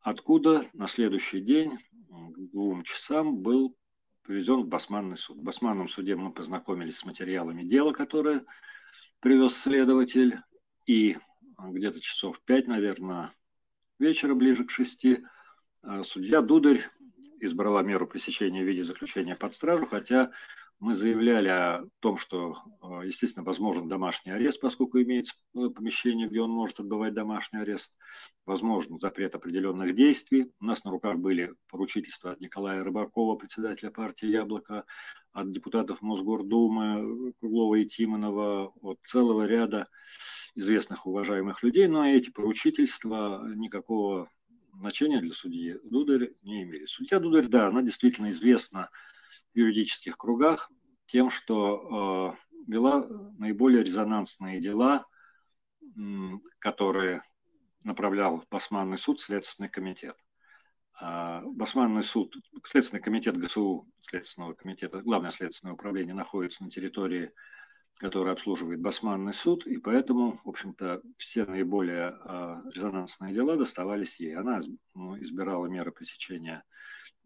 [0.00, 3.76] откуда на следующий день к двум часам был
[4.22, 5.38] привезен в Басманный суд.
[5.38, 8.44] В Басманном суде мы познакомились с материалами дела, которое
[9.20, 10.40] привез следователь,
[10.86, 11.18] и
[11.68, 13.32] где-то часов пять, наверное,
[13.98, 15.24] вечера, ближе к шести,
[15.82, 16.88] а судья Дударь
[17.40, 20.30] избрала меру пресечения в виде заключения под стражу, хотя
[20.80, 26.50] Мы заявляли о том, что, э, естественно, возможен домашний арест, поскольку имеется помещение, где он
[26.50, 27.94] может отбывать домашний арест.
[28.46, 30.50] Возможен запрет определенных действий.
[30.58, 34.86] У нас на руках были поручительства от Николая Рыбакова, председателя партии «Яблоко»,
[35.32, 39.86] от депутатов Мосгордумы Круглова и Тимонова, от целого ряда
[40.54, 44.30] известных уважаемых людей, но эти поручительства никакого
[44.72, 46.86] значения для судьи Дударь не имели.
[46.86, 48.90] Судья Дударь, да, она действительно известна
[49.52, 50.70] в юридических кругах
[51.06, 53.06] тем, что э, вела
[53.38, 55.06] наиболее резонансные дела,
[55.82, 55.88] э,
[56.58, 57.22] которые
[57.82, 60.16] направлял Басманный суд, Следственный комитет.
[61.00, 67.32] А Басманный суд, Следственный комитет ГСУ, Следственного комитета, Главное следственное управление находится на территории
[68.00, 74.34] который обслуживает Басманный суд, и поэтому, в общем-то, все наиболее э, резонансные дела доставались ей.
[74.34, 74.60] Она
[74.94, 76.64] ну, избирала меры пресечения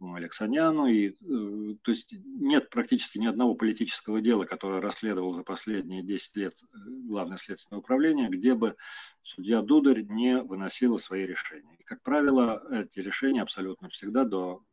[0.01, 5.45] ну, Алексаняну, и, э, то есть нет практически ни одного политического дела, которое расследовал за
[5.45, 8.75] последние 10 лет э, Главное следственное управление, где бы
[9.23, 11.77] судья Дударь не выносила свои решения.
[11.79, 14.65] И, как правило, эти решения абсолютно всегда до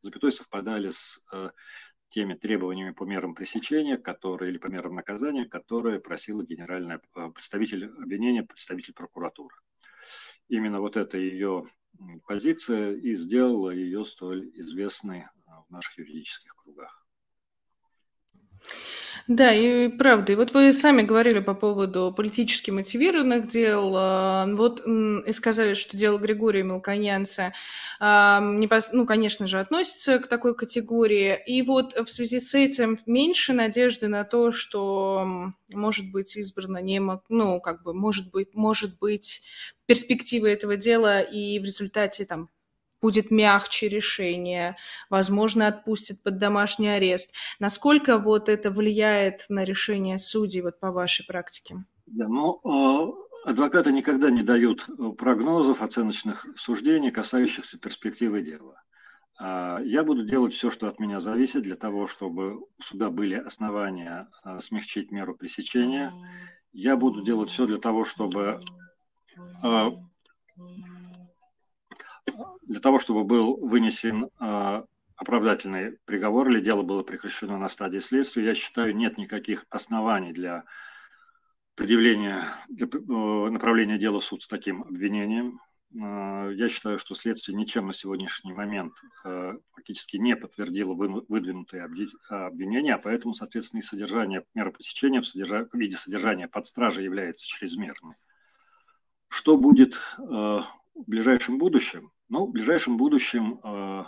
[0.00, 1.50] запятой совпадали с э,
[2.08, 7.86] теми требованиями по мерам пресечения, которые, или по мерам наказания, которые просила генеральная э, представитель
[7.86, 9.56] обвинения, представитель прокуратуры.
[10.48, 11.68] Именно вот эта ее
[12.26, 15.26] позиция и сделала ее столь известной э,
[15.68, 17.04] в наших юридических кругах.
[19.26, 20.32] Да, и правда.
[20.32, 23.94] И вот вы сами говорили по поводу политически мотивированных дел.
[23.96, 27.54] А, вот и сказали, что дело Григория Мелконянца,
[28.00, 31.38] а, ну, конечно же, относится к такой категории.
[31.46, 37.00] И вот в связи с этим меньше надежды на то, что может быть избрано не,
[37.30, 39.42] ну, как бы, может быть, может быть
[39.86, 42.50] перспективы этого дела и в результате там
[43.04, 44.78] будет мягче решение,
[45.10, 47.34] возможно, отпустят под домашний арест.
[47.60, 51.84] Насколько вот это влияет на решение судей вот по вашей практике?
[52.06, 58.82] Да, ну, э, адвокаты никогда не дают э, прогнозов, оценочных суждений, касающихся перспективы дела.
[59.38, 63.34] А, я буду делать все, что от меня зависит, для того, чтобы у суда были
[63.34, 66.10] основания э, смягчить меру пресечения.
[66.72, 68.60] Я буду делать все для того, чтобы
[72.62, 74.82] для того, чтобы был вынесен э,
[75.16, 80.64] оправдательный приговор или дело было прекращено на стадии следствия, я считаю, нет никаких оснований для
[81.74, 85.60] предъявления, для направления дела в суд с таким обвинением.
[85.94, 88.94] Э, я считаю, что следствие ничем на сегодняшний момент
[89.24, 91.84] э, фактически не подтвердило выдвинутые
[92.28, 95.68] обвинения, а поэтому, соответственно, и содержание меры пресечения в, содержа...
[95.70, 98.14] в виде содержания под стражей является чрезмерным.
[99.28, 100.64] Что будет в
[101.06, 102.12] ближайшем будущем?
[102.28, 104.04] Ну, в ближайшем будущем, э,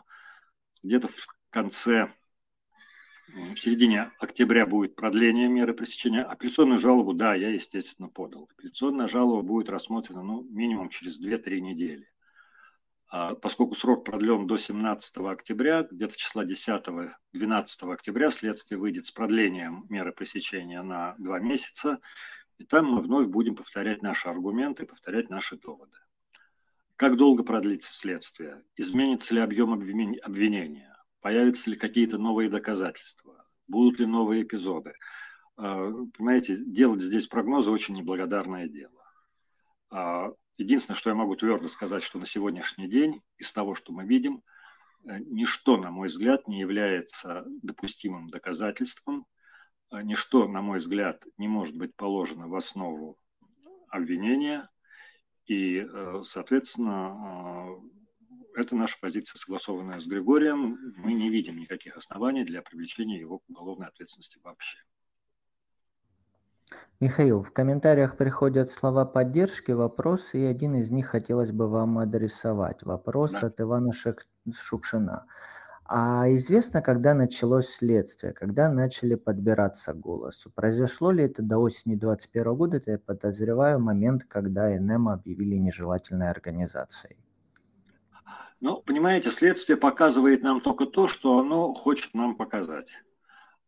[0.83, 2.11] где-то в конце,
[3.29, 6.23] в середине октября будет продление меры пресечения.
[6.23, 8.49] Апелляционную жалобу, да, я, естественно, подал.
[8.57, 12.09] Апелляционная жалоба будет рассмотрена ну, минимум через 2-3 недели.
[13.09, 17.13] А поскольку срок продлен до 17 октября, где-то числа 10-12
[17.93, 22.01] октября следствие выйдет с продлением меры пресечения на 2 месяца,
[22.59, 25.97] и там мы вновь будем повторять наши аргументы, повторять наши доводы.
[26.97, 28.63] Как долго продлится следствие?
[28.77, 30.97] Изменится ли объем обвинения?
[31.21, 33.47] Появятся ли какие-то новые доказательства?
[33.69, 34.95] Будут ли новые эпизоды?
[35.57, 39.03] А, понимаете, делать здесь прогнозы очень неблагодарное дело.
[39.91, 44.07] А, единственное, что я могу твердо сказать, что на сегодняшний день из того, что мы
[44.07, 44.43] видим,
[45.05, 49.27] э, ничто, на мой взгляд, не является допустимым доказательством,
[49.91, 53.19] а, ничто, на мой взгляд, не может быть положено в основу
[53.91, 54.71] обвинения,
[55.47, 57.77] и, э, соответственно,
[58.55, 60.95] э, это наша позиция, согласованная с Григорием.
[60.97, 64.79] Мы не видим никаких оснований для привлечения его к уголовной ответственности вообще.
[66.99, 72.83] Михаил, в комментариях приходят слова поддержки, вопросы, и один из них хотелось бы вам адресовать.
[72.83, 73.49] Вопрос да.
[73.49, 75.27] от Ивана Шукшина.
[75.89, 80.51] А известно, когда началось следствие, когда начали подбираться к голосу?
[80.51, 82.77] Произошло ли это до осени 2021 года?
[82.79, 87.17] Это я подозреваю момент, когда НМ объявили нежелательной организацией.
[88.61, 92.89] Ну, понимаете, следствие показывает нам только то, что оно хочет нам показать.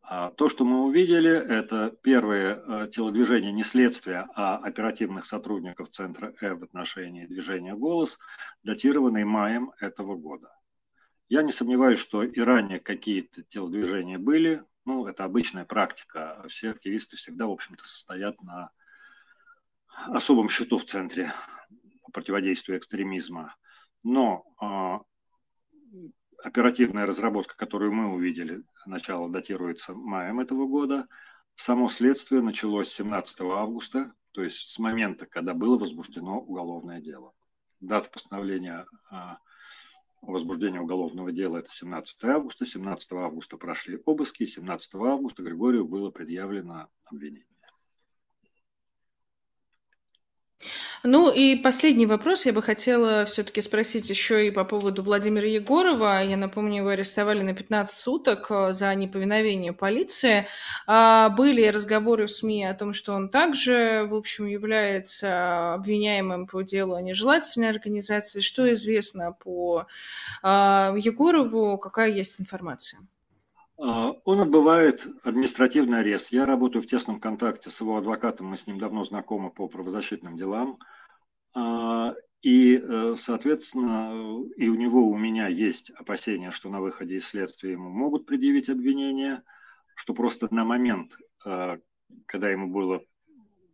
[0.03, 6.33] А то, что мы увидели, это первые э, телодвижения не следствия, а оперативных сотрудников Центра
[6.41, 8.19] Э в отношении движения «Голос»,
[8.65, 10.58] датированные маем этого года.
[11.29, 14.64] Я не сомневаюсь, что и ранее какие-то телодвижения были.
[14.87, 16.43] Ну, это обычная практика.
[16.49, 18.71] Все активисты всегда, в общем-то, состоят на
[20.07, 21.33] особом счету в центре
[22.03, 23.57] по противодействию экстремизма.
[24.03, 26.05] Но э,
[26.43, 31.09] оперативная разработка, которую мы увидели, начало датируется маем этого года.
[31.57, 37.35] Само следствие началось 17 августа, то есть с момента, когда было возбуждено уголовное дело.
[37.81, 39.38] Дата постановления а,
[40.23, 42.67] возбуждения уголовного дела– это 17 августа.
[42.67, 47.58] 17 августа прошли обыски, 17 августа Григорию было предъявлено обвинение.
[51.05, 56.25] Ну и последний вопрос я бы хотела все-таки спросить еще и по поводу Владимира Егорова.
[56.25, 60.49] Я напомню, его арестовали на 15 суток э, за неповиновение полиции.
[60.87, 66.63] А были разговоры в СМИ о том, что он также, в общем, является обвиняемым по
[66.63, 68.41] делу о нежелательной организации.
[68.41, 69.87] Что известно по
[70.43, 71.79] а, Егорову?
[71.79, 73.01] Какая есть информация?
[73.79, 76.33] А, он отбывает административный арест.
[76.33, 80.37] Я работаю в тесном контакте с его адвокатом, мы с ним давно знакомы по правозащитным
[80.37, 80.79] делам.
[81.55, 87.27] А, и, э, соответственно, и у него, у меня есть опасения, что на выходе из
[87.27, 89.43] следствия ему могут предъявить обвинение,
[89.97, 91.79] что просто на момент, э,
[92.27, 93.03] когда ему было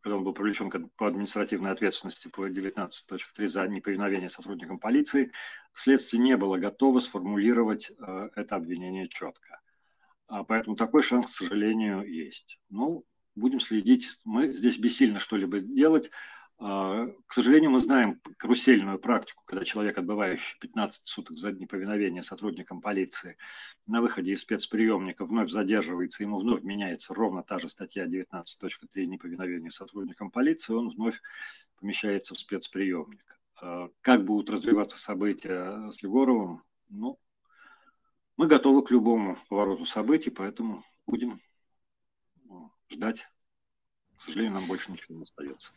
[0.00, 5.32] когда он был привлечен по административной ответственности по 19.3 за неповиновение сотрудникам полиции,
[5.72, 9.62] следствие не было готово сформулировать э, это обвинение четко.
[10.26, 12.58] А поэтому такой шанс, к сожалению, есть.
[12.70, 14.10] Ну, будем следить.
[14.24, 16.10] Мы здесь бессильно что-либо делать.
[16.58, 22.80] А, к сожалению, мы знаем карусельную практику, когда человек, отбывающий 15 суток за неповиновение сотрудникам
[22.80, 23.36] полиции,
[23.86, 29.70] на выходе из спецприемника вновь задерживается, ему вновь меняется ровно та же статья 19.3 неповиновение
[29.70, 31.20] сотрудникам полиции, он вновь
[31.80, 33.38] помещается в спецприемник.
[33.60, 37.18] А, как будут развиваться события с Егоровым, ну,
[38.36, 41.40] мы готовы к любому повороту событий, поэтому будем
[42.44, 43.26] ну, ждать.
[44.16, 45.72] К сожалению, нам больше ничего не остается.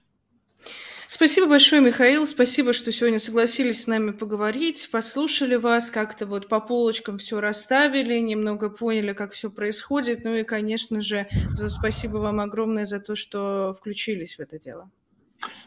[1.08, 2.26] Спасибо большое, Михаил.
[2.26, 8.20] Спасибо, что сегодня согласились с нами поговорить, послушали вас, как-то вот по полочкам все расставили,
[8.20, 10.26] немного поняли, как все происходит.
[10.26, 11.28] Ну и, конечно же,
[11.70, 14.92] спасибо вам огромное за то, что включились в это дело.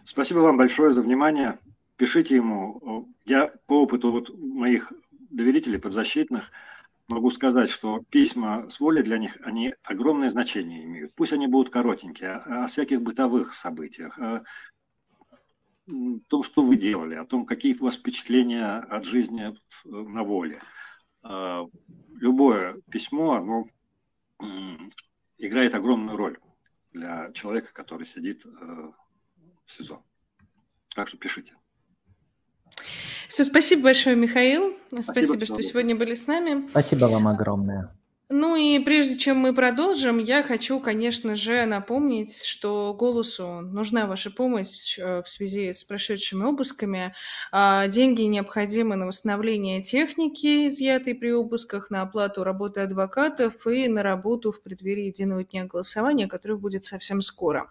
[0.04, 1.58] Спасибо вам большое за внимание.
[1.96, 3.08] Пишите ему.
[3.24, 4.92] Я по опыту вот моих
[5.30, 6.50] доверителей, подзащитных,
[7.10, 11.14] могу сказать, что письма с воли для них, они огромное значение имеют.
[11.14, 14.44] Пусть они будут коротенькие, о, всяких бытовых событиях, о
[16.28, 20.62] том, что вы делали, о том, какие у вас впечатления от жизни на воле.
[21.22, 21.66] А,
[22.14, 23.66] любое письмо, оно
[25.38, 26.38] играет огромную роль
[26.92, 30.02] для человека, который сидит э, в СИЗО.
[30.94, 31.54] Так что пишите.
[33.30, 34.74] Все, спасибо большое, Михаил.
[34.88, 36.68] Спасибо, спасибо что сегодня были с нами.
[36.68, 37.88] Спасибо вам огромное.
[38.32, 44.30] Ну и прежде чем мы продолжим, я хочу, конечно же, напомнить, что «Голосу» нужна ваша
[44.30, 47.12] помощь э, в связи с прошедшими обысками.
[47.50, 54.04] А, деньги необходимы на восстановление техники, изъятой при обысках, на оплату работы адвокатов и на
[54.04, 57.68] работу в преддверии единого дня голосования, который будет совсем скоро.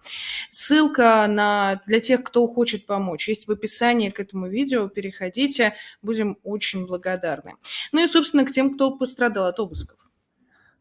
[0.52, 1.82] Ссылка на...
[1.88, 4.89] для тех, кто хочет помочь, есть в описании к этому видео.
[4.89, 7.56] Переходите, будем очень благодарны.
[7.93, 10.09] Ну и, собственно, к тем, кто пострадал от обысков.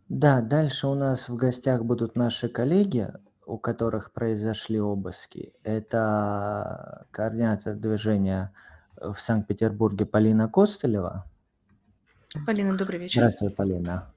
[0.08, 3.12] Да, дальше у нас в гостях будут наши коллеги,
[3.44, 5.52] у которых произошли обыски.
[5.64, 8.52] Это координатор движения
[8.96, 11.24] в Санкт-Петербурге Полина Костылева.
[12.46, 13.20] Полина, добрый вечер.
[13.20, 14.12] Здравствуй, Полина.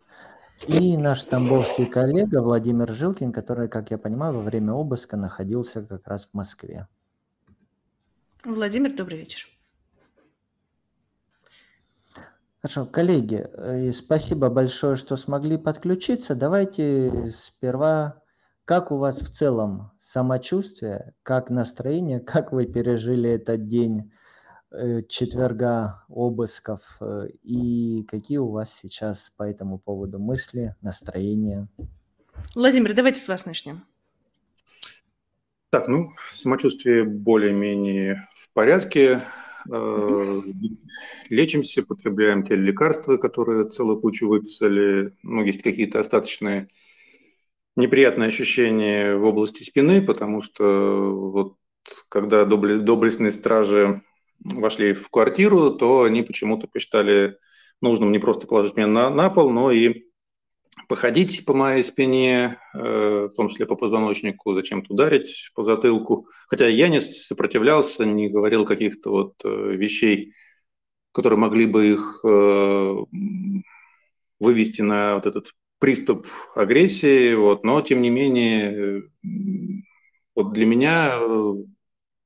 [0.67, 6.07] И наш тамбовский коллега Владимир Жилкин, который, как я понимаю, во время обыска находился как
[6.07, 6.87] раз в Москве.
[8.43, 9.49] Владимир, добрый вечер.
[12.61, 16.35] Хорошо, коллеги, э, спасибо большое, что смогли подключиться.
[16.35, 18.21] Давайте сперва,
[18.65, 24.11] как у вас в целом самочувствие, как настроение, как вы пережили этот день
[24.69, 31.67] э, четверга обысков э, и какие у вас сейчас по этому поводу мысли, настроение?
[32.53, 33.85] Владимир, давайте с вас начнем.
[35.71, 39.21] Так, ну, самочувствие более-менее в порядке.
[39.69, 40.41] Э,
[41.29, 45.13] лечимся, потребляем те лекарства, которые целую кучу выписали.
[45.23, 46.67] Ну, есть какие-то остаточные
[47.75, 51.55] неприятные ощущения в области спины, потому что вот
[52.09, 54.01] когда доблестные стражи
[54.39, 57.37] вошли в квартиру, то они почему-то посчитали
[57.81, 60.10] нужным не просто положить меня на, на пол, но и
[60.87, 66.27] походить по моей спине, э, в том числе по позвоночнику, зачем-то ударить по затылку.
[66.47, 70.33] Хотя я не сопротивлялся, не говорил каких-то вот э, вещей,
[71.11, 72.95] которые могли бы их э,
[74.39, 79.03] вывести на вот этот приступ агрессии, вот, но тем не менее
[80.35, 81.19] вот для меня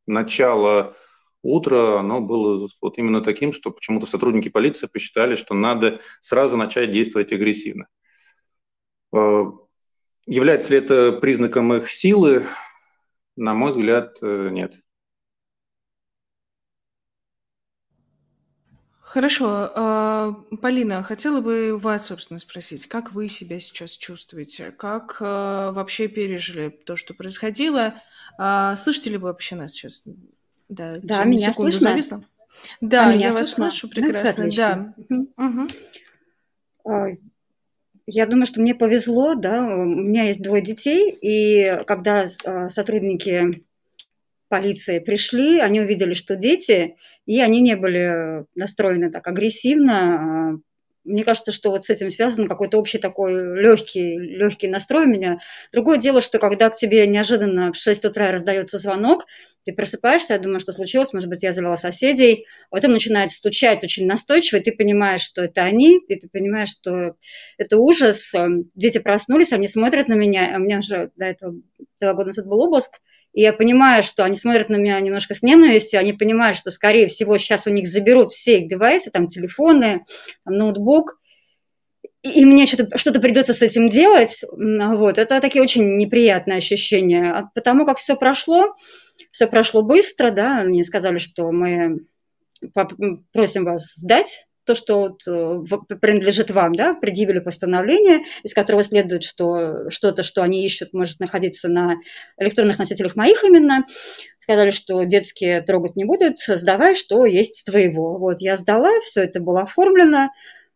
[0.06, 0.96] начало
[1.42, 6.92] утро, оно было вот именно таким, что почему-то сотрудники полиции посчитали, что надо сразу начать
[6.92, 7.88] действовать агрессивно.
[9.16, 9.52] Э,
[10.26, 12.46] является ли это признаком их силы?
[13.36, 14.76] На мой взгляд, э, нет.
[19.00, 19.72] Хорошо.
[19.76, 24.72] А, Полина, хотела бы вас, собственно, спросить, как вы себя сейчас чувствуете?
[24.72, 28.02] Как а, вообще пережили то, что происходило?
[28.38, 30.04] А, слышите ли вы вообще нас сейчас?
[30.68, 31.92] Да, да меня слышно?
[31.92, 32.26] Зависла.
[32.82, 34.46] Да, а я вас слышу прекрасно.
[34.46, 34.94] Ну, да.
[36.84, 37.26] Угу.
[38.08, 43.64] Я думаю, что мне повезло, да, у меня есть двое детей, и когда сотрудники
[44.48, 50.62] полиции пришли, они увидели, что дети, и они не были настроены так агрессивно.
[51.06, 55.40] Мне кажется, что вот с этим связан какой-то общий такой легкий, легкий настрой у меня.
[55.72, 59.26] Другое дело, что когда к тебе неожиданно в 6 утра раздается звонок,
[59.66, 63.84] ты просыпаешься, я думаю, что случилось, может быть, я завела соседей, а потом начинает стучать
[63.84, 67.16] очень настойчиво, и ты понимаешь, что это они, и ты понимаешь, что
[67.58, 68.34] это ужас.
[68.74, 71.56] Дети проснулись, они смотрят на меня, а у меня уже до этого
[72.00, 73.00] два года назад был обыск,
[73.36, 77.08] и я понимаю, что они смотрят на меня немножко с ненавистью, они понимают, что, скорее
[77.08, 80.06] всего, сейчас у них заберут все их девайсы, там, телефоны,
[80.46, 81.20] там, ноутбук,
[82.24, 87.34] и мне что-то что придется с этим делать, вот, это такие очень неприятные ощущения.
[87.34, 88.74] А потому как все прошло,
[89.32, 92.06] все прошло быстро, да, мне сказали, что мы
[93.34, 99.24] просим вас сдать то, что вот э, принадлежит вам, да, предъявили постановление, из которого следует,
[99.24, 101.96] что что-то, что они ищут, может находиться на
[102.38, 103.86] электронных носителях моих именно.
[104.40, 108.18] Сказали, что детские трогать не будут, сдавай, что есть твоего.
[108.18, 110.30] Вот я сдала, все это было оформлено,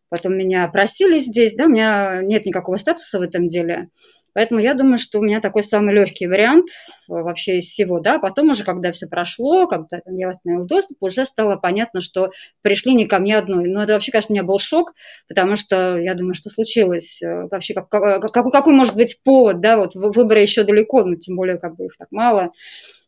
[0.10, 3.90] потом меня просили здесь, да, у меня нет никакого статуса в этом деле.
[4.34, 6.74] Поэтому я думаю, что у меня такой самый легкий вариант э,
[7.08, 8.20] вообще из всего, да.
[8.20, 13.08] Потом уже, когда все прошло, когда я восстановил доступ, уже стало понятно, что пришли не
[13.08, 13.68] ко мне одной.
[13.68, 14.94] Но это вообще, конечно, у меня был шок,
[15.28, 17.22] потому что я думаю, что случилось.
[17.22, 21.36] Э, вообще, как, как, какой может быть повод, да, вот выбора еще далеко, но тем
[21.36, 22.52] более, как бы их так мало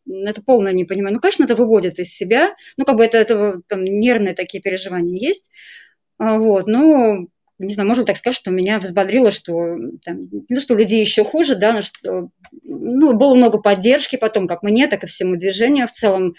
[0.10, 1.16] это полное непонимание.
[1.16, 5.16] Ну, конечно, это выводит из себя, ну, как бы это, это там нервные такие переживания
[5.18, 5.52] есть,
[6.18, 7.28] а, вот, но
[7.66, 11.00] не знаю, можно так сказать, что меня взбодрило, что там, не то, что у людей
[11.00, 12.30] еще хуже, да, но что
[12.64, 16.36] ну, было много поддержки потом, как мне, так и всему движению в целом.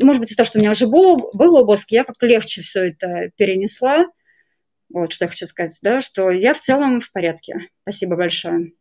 [0.00, 2.88] Может быть, из-за того, что у меня уже был, был обыск, я как-то легче все
[2.88, 4.06] это перенесла.
[4.88, 7.54] Вот что я хочу сказать, да, что я в целом в порядке.
[7.82, 8.72] Спасибо большое.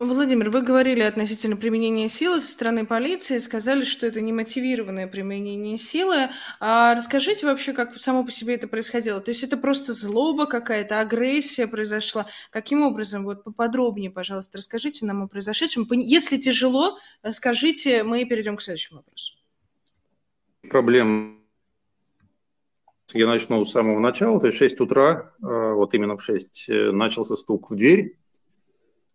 [0.00, 5.76] Владимир, вы говорили относительно применения силы со стороны полиции, сказали, что это не мотивированное применение
[5.76, 6.30] силы.
[6.60, 9.20] А расскажите вообще, как само по себе это происходило?
[9.20, 12.26] То есть это просто злоба какая-то, агрессия произошла?
[12.50, 13.24] Каким образом?
[13.24, 15.84] Вот поподробнее, пожалуйста, расскажите нам о произошедшем.
[15.90, 16.98] Если тяжело,
[17.30, 19.34] скажите, мы перейдем к следующему вопросу.
[20.70, 21.38] Проблем
[23.14, 26.92] я начну с самого начала, то есть 6 утра, а, вот именно в 6 э,
[26.92, 28.17] начался стук в дверь,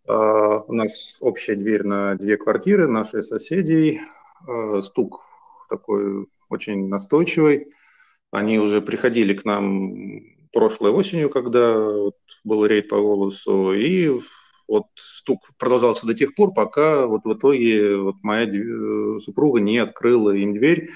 [0.06, 4.00] у нас общая дверь на две квартиры наших соседей.
[4.46, 5.22] А, стук
[5.68, 7.68] такой очень настойчивый.
[8.30, 10.20] Они уже приходили к нам
[10.52, 14.20] прошлой осенью, когда вот был рейд по голосу, и
[14.68, 18.50] вот стук продолжался до тех пор, пока вот в итоге вот моя
[19.18, 20.90] супруга не открыла им дверь.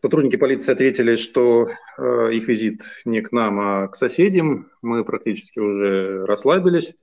[0.00, 4.68] Сотрудники полиции ответили, что э, их визит не к нам, а к соседям.
[4.80, 6.94] Мы практически уже расслабились.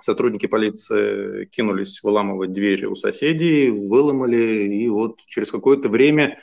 [0.00, 6.38] Сотрудники полиции кинулись выламывать двери у соседей, выломали, и вот через какое-то время,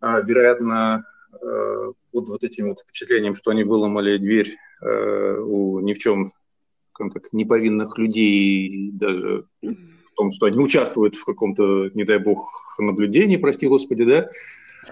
[0.00, 5.92] а, вероятно, а, вот, вот этим вот впечатлением, что они выломали дверь а, у ни
[5.92, 6.32] в чем
[6.96, 13.36] так, неповинных людей, даже в том, что они участвуют в каком-то, не дай бог, наблюдении,
[13.36, 14.30] прости господи, да,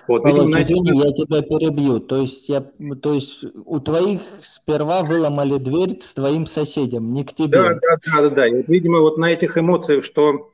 [0.06, 2.00] вот, Володь, видимо, извини, я тебя перебью.
[2.00, 7.34] То есть, я, то есть у твоих сперва выломали дверь с твоим соседем, не к
[7.34, 7.58] тебе.
[7.58, 8.30] Да, да, да, да.
[8.30, 8.48] да.
[8.48, 10.50] И видимо, вот на этих эмоциях, что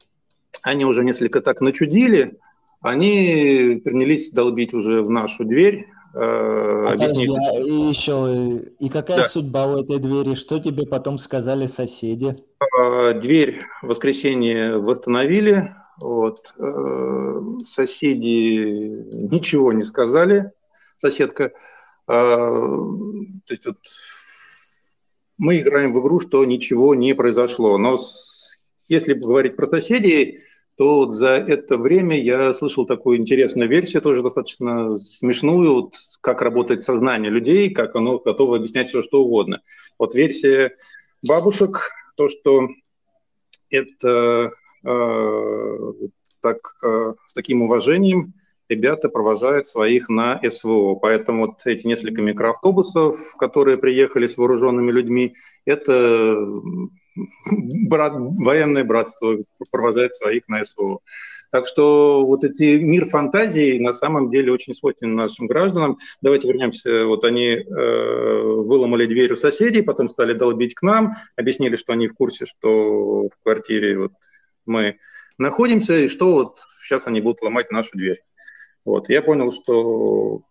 [0.63, 2.39] они уже несколько так начудили,
[2.81, 5.87] они принялись долбить уже в нашу дверь.
[6.15, 7.31] Э, а объяснить.
[7.31, 9.29] А, и еще, и какая да.
[9.29, 10.35] судьба у этой двери?
[10.35, 12.37] Что тебе потом сказали соседи?
[12.79, 16.55] Э, дверь в воскресенье восстановили, вот.
[16.59, 20.53] Э, соседи ничего не сказали,
[20.97, 21.53] соседка.
[22.07, 23.79] А, то есть вот
[25.39, 27.79] мы играем в игру, что ничего не произошло.
[27.79, 27.99] Но
[28.89, 30.41] если говорить про соседей,
[30.77, 36.43] то вот за это время я слышал такую интересную версию, тоже достаточно смешную, вот как
[36.43, 39.63] работает сознание людей, как оно готово объяснять все, что угодно.
[39.99, 40.75] Вот версия
[41.27, 42.69] бабушек, то, что
[43.71, 44.64] это Э,
[46.45, 48.35] так, э, с таким уважением
[48.69, 50.95] ребята провожают своих на СВО.
[50.95, 56.37] Поэтому вот эти несколько микроавтобусов, которые приехали с вооруженными людьми, это
[57.89, 59.37] брат, военное братство
[59.71, 61.01] провожает своих на СВО.
[61.51, 65.99] Так что вот эти мир фантазий на самом деле очень свойственен нашим гражданам.
[66.21, 67.07] Давайте вернемся.
[67.07, 67.63] Вот они э,
[68.43, 73.29] выломали дверь у соседей, потом стали долбить к нам, объяснили, что они в курсе, что
[73.29, 74.13] в квартире вот
[74.67, 74.99] мы
[75.39, 78.23] находимся, и что вот сейчас они будут ломать нашу дверь.
[78.85, 79.09] Вот.
[79.09, 80.43] Я понял, что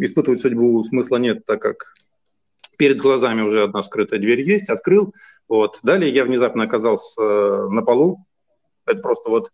[0.00, 1.94] испытывать судьбу смысла нет, так как
[2.76, 5.14] перед глазами уже одна скрытая дверь есть, открыл.
[5.48, 5.80] Вот.
[5.82, 8.26] Далее я внезапно оказался э, на полу.
[8.86, 9.52] Это просто вот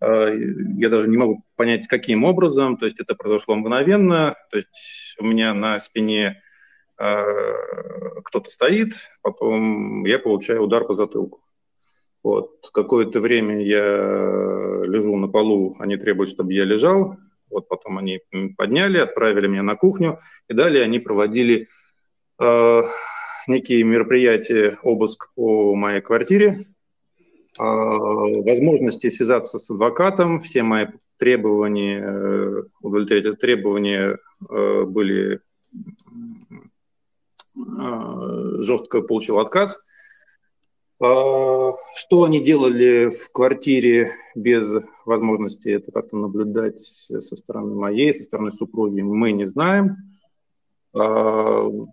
[0.00, 0.30] Э,
[0.76, 5.24] я даже не могу понять, каким образом, то есть это произошло мгновенно, то есть у
[5.24, 6.42] меня на спине
[6.98, 7.22] э,
[8.24, 11.42] кто-то стоит, потом я получаю удар по затылку.
[12.26, 12.70] Вот.
[12.72, 17.14] Какое-то время я лежу на полу, они требуют, чтобы я лежал,
[17.48, 18.18] вот потом они
[18.56, 20.18] подняли, отправили меня на кухню,
[20.48, 21.68] и далее они проводили
[22.40, 22.82] э,
[23.46, 26.64] некие мероприятия, обыск по моей квартире,
[27.60, 30.86] а, возможности связаться с адвокатом, все мои
[31.18, 34.18] требования, э, удовлетворить требования
[34.50, 35.42] э, были
[37.78, 39.80] а, жестко получил отказ.
[40.98, 48.24] А, что они делали в квартире без возможности это как-то наблюдать со стороны моей, со
[48.24, 49.96] стороны супруги, мы не знаем.
[50.92, 51.88] В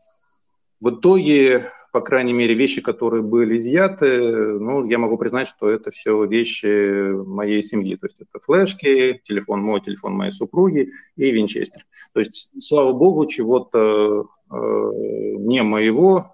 [0.81, 6.25] итоге по крайней мере, вещи, которые были изъяты, ну, я могу признать, что это все
[6.25, 7.95] вещи моей семьи.
[7.95, 11.85] То есть это флешки, телефон мой, телефон моей супруги и винчестер.
[12.13, 14.55] То есть, слава богу, чего-то э,
[15.37, 16.32] не моего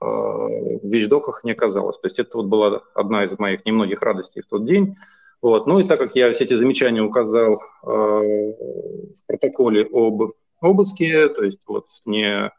[0.00, 1.98] в вещдоках не оказалось.
[1.98, 4.96] То есть это вот была одна из моих немногих радостей в тот день.
[5.42, 5.66] Вот.
[5.66, 11.42] Ну и так как я все эти замечания указал э, в протоколе об обыске, то
[11.44, 12.50] есть вот не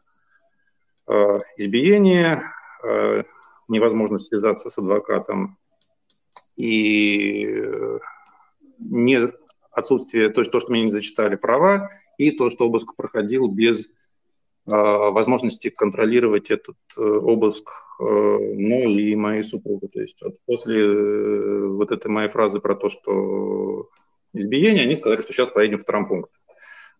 [1.10, 2.40] Э, избиение,
[2.84, 3.24] э,
[3.66, 5.58] невозможность связаться с адвокатом
[6.56, 7.98] и э,
[8.78, 9.28] не
[9.72, 13.88] отсутствие, то есть то, что мне не зачитали права, и то, что обыск проходил без
[14.70, 19.86] возможности контролировать этот обыск, ну и моей супруги.
[19.86, 23.88] То есть вот после вот этой моей фразы про то, что
[24.32, 26.30] избиение, они сказали, что сейчас поедем в травмпункт.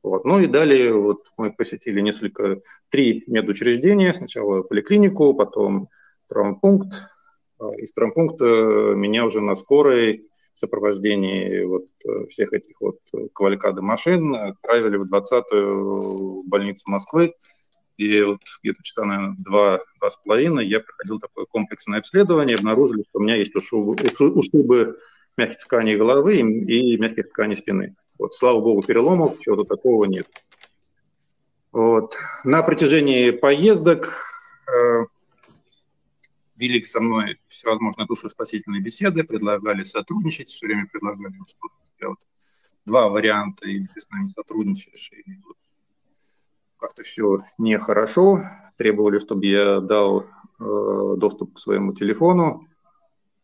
[0.03, 0.25] Вот.
[0.25, 4.13] Ну и далее вот мы посетили несколько, три медучреждения.
[4.13, 5.89] Сначала поликлинику, потом
[6.29, 6.93] травмпункт.
[7.59, 12.99] А, из травмпункта меня уже на скорой в сопровождении вот э, всех этих вот
[13.33, 17.35] кавалькады машин отправили в 20-ю больницу Москвы.
[18.01, 23.03] И вот где-то часа, наверное, два, два с половиной я проходил такое комплексное обследование, обнаружили,
[23.03, 24.97] что у меня есть ушибы, ушибы
[25.37, 27.95] мягких тканей головы и мягких тканей спины.
[28.19, 30.27] Вот, слава богу, переломов, чего-то такого нет.
[31.73, 32.17] Вот.
[32.43, 34.25] На протяжении поездок
[34.67, 35.05] э,
[36.57, 41.49] вели со мной всевозможные душеспасительные беседы, предлагали сотрудничать, все время предлагали вот,
[42.01, 42.19] вот,
[42.87, 45.50] два варианта, или ты с нами сотрудничаешь, и вот,
[46.81, 48.43] как-то все нехорошо,
[48.79, 50.25] требовали, чтобы я дал
[50.59, 52.67] э, доступ к своему телефону,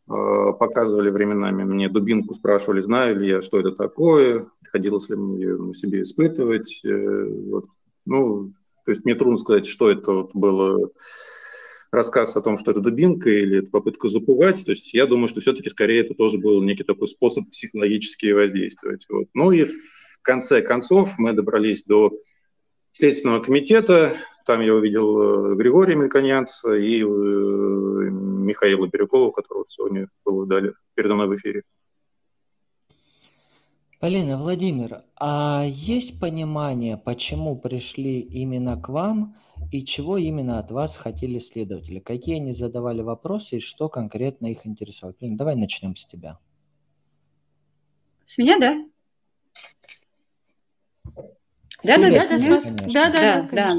[0.08, 0.12] э,
[0.58, 5.74] показывали временами мне дубинку, спрашивали, знаю ли я, что это такое, приходилось ли мне на
[5.74, 6.80] себе испытывать.
[6.84, 7.66] Э, вот.
[8.06, 8.52] Ну,
[8.84, 10.90] то есть мне трудно сказать, что это вот было
[11.92, 14.64] рассказ о том, что это дубинка или это попытка запугать.
[14.64, 19.06] То есть я думаю, что все-таки скорее это тоже был некий такой способ психологически воздействовать.
[19.08, 19.26] Вот.
[19.34, 19.72] Ну и в
[20.22, 22.12] конце концов мы добрались до
[22.96, 24.16] Следственного комитета.
[24.46, 31.14] Там я увидел э, Григория Мельконянца и э, Михаила Бирюкова, которого сегодня было дали передо
[31.14, 31.62] мной в эфире.
[34.00, 39.36] Полина, Владимир, а есть понимание, почему пришли именно к вам
[39.70, 41.98] и чего именно от вас хотели следователи?
[41.98, 45.12] Какие они задавали вопросы и что конкретно их интересовало?
[45.12, 46.38] Полина, давай начнем с тебя.
[48.24, 48.86] С меня, да?
[51.86, 53.72] Да, да, да, да, да, да, да,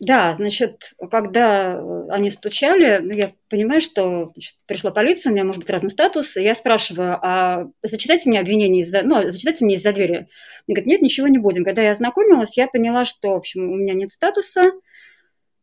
[0.00, 5.60] да, значит, когда они стучали, ну, я понимаю, что значит, пришла полиция, у меня может
[5.60, 9.92] быть разный статус, и я спрашиваю, а зачитайте мне обвинение из-за, ну, зачитайте мне из-за
[9.92, 10.26] двери.
[10.66, 11.64] Мне говорят, нет, ничего не будем.
[11.64, 14.72] Когда я ознакомилась, я поняла, что, в общем, у меня нет статуса,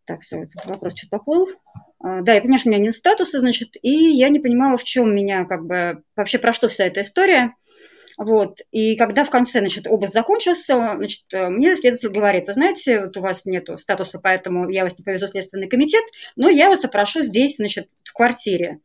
[0.06, 1.50] так, все, этот вопрос что-то поплыл.
[2.00, 4.84] А, да, я поняла, что у меня нет статуса, значит, и я не понимала, в
[4.86, 7.56] чем меня, как бы, вообще про что вся эта история.
[8.18, 8.62] Вот.
[8.72, 13.16] И когда в конце, значит, обыск закончился, значит, э, мне следователь говорит, вы знаете, вот
[13.16, 16.04] у вас нет статуса, поэтому я вас не повезу в Следственный комитет,
[16.36, 18.80] но я вас опрошу здесь, значит, в квартире.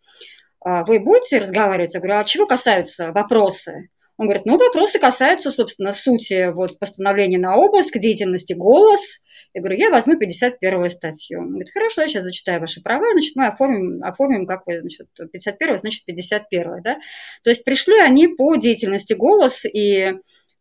[0.60, 1.94] а, вы будете разговаривать?
[1.94, 3.88] Я говорю, а чего касаются вопросы?
[4.18, 9.24] Он говорит, ну, вопросы касаются, собственно, сути вот, постановления на обыск, деятельности «Голос».
[9.54, 11.40] Я говорю, я возьму 51-ю статью.
[11.40, 15.08] Он говорит, хорошо, я сейчас зачитаю ваши права, значит, мы оформим, оформим как вы, значит,
[15.32, 16.98] 51 значит, 51 да.
[17.42, 20.14] То есть пришли они по деятельности «Голос», и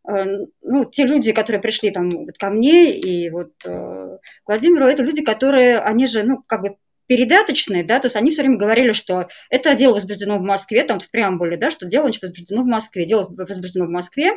[0.08, 0.24] э,
[0.62, 5.22] ну, те люди, которые пришли там вот ко мне и вот э, Владимиру, это люди,
[5.22, 6.76] которые, они же, ну, как бы
[7.06, 11.00] передаточные, да, то есть они все время говорили, что это дело возбуждено в Москве, там
[11.00, 14.32] в преамбуле, да, что дело возбуждено в Москве, дело возбуждено в Москве,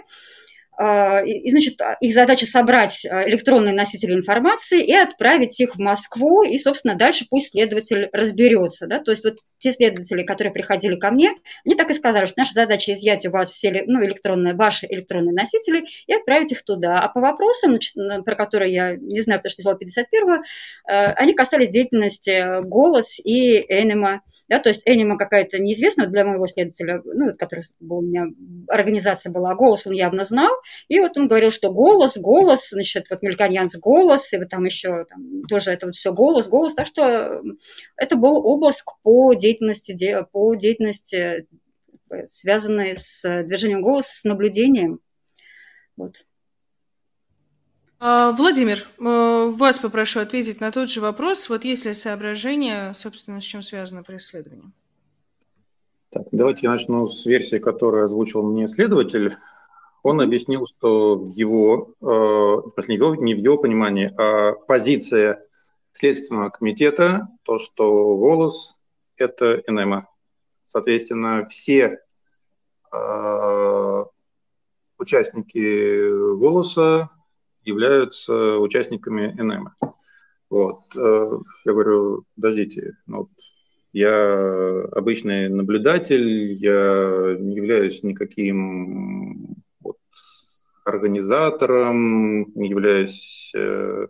[0.78, 6.58] и, значит, их задача собрать а, электронные носители информации и отправить их в Москву, и,
[6.58, 8.88] собственно, дальше пусть следователь разберется.
[8.88, 9.00] Да?
[9.00, 11.32] То есть вот те следователи, которые приходили ко мне,
[11.66, 15.34] они так и сказали, что наша задача изъять у вас все ну, электронные, ваши электронные
[15.34, 17.00] носители и отправить их туда.
[17.00, 17.96] А по вопросам, значит,
[18.26, 20.34] про которые я не знаю, потому что сделала 51-го,
[20.92, 24.22] э, они касались деятельности «Голос» и «Энема».
[24.50, 24.60] Да?
[24.60, 28.26] То есть «Энема» какая-то неизвестная для моего следователя, ну, вот, который у меня
[28.68, 30.52] организация была, а «Голос» он явно знал,
[30.88, 35.06] и вот он говорил, что голос, голос, значит, вот Мельканьянс голос, и вот там еще
[35.06, 36.76] там, тоже это вот все голос, голос.
[36.76, 37.42] Так что
[37.96, 41.48] это был обыск по деятельности, по деятельности,
[42.10, 45.00] э, связанной с движением голос, с наблюдением.
[45.98, 46.26] Вот.
[48.00, 51.50] А, Владимир, э, вас попрошу ответить на тот же вопрос.
[51.50, 54.72] Вот есть ли соображение, собственно, с чем связано преследование?
[56.12, 59.38] Так, давайте я начну с версии, которую озвучил мне следователь
[60.06, 65.44] он объяснил, что в его, э, не в его понимании, а позиция
[65.94, 68.76] Следственного комитета, то, что голос–
[69.18, 70.08] это НМА.
[70.64, 72.02] Соответственно, все
[72.94, 74.06] э,
[75.00, 77.10] участники голоса
[77.64, 79.70] являются участниками НМ.
[80.52, 80.82] Вот.
[80.96, 81.32] Э,
[81.66, 83.30] я говорю, подождите, ну, вот
[83.92, 89.65] я обычный наблюдатель, я не являюсь никаким
[90.86, 94.08] организатором, являюсь э,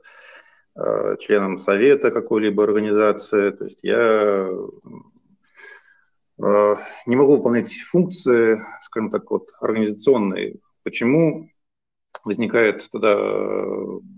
[0.76, 3.51] э, членом совета какой-либо организации.
[3.51, 4.47] То есть я
[6.38, 10.57] э, не могу выполнять функции, скажем так, вот организационные.
[10.84, 11.49] Почему
[12.23, 13.15] возникает тогда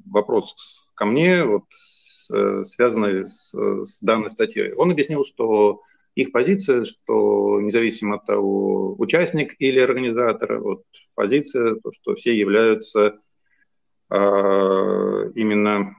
[0.05, 4.73] вопрос ко мне, вот, связанный с, с данной статьей?
[4.73, 5.81] Он объяснил, что
[6.17, 13.19] их позиция, что независимо от того, участник или организатор, вот позиция, то, что все являются
[14.09, 14.15] э,
[15.35, 15.95] именно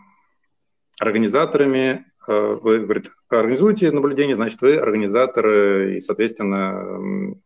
[1.01, 2.05] организаторами.
[2.27, 7.37] Э, вы, говорит, организуете наблюдение, значит, вы организаторы и, соответственно,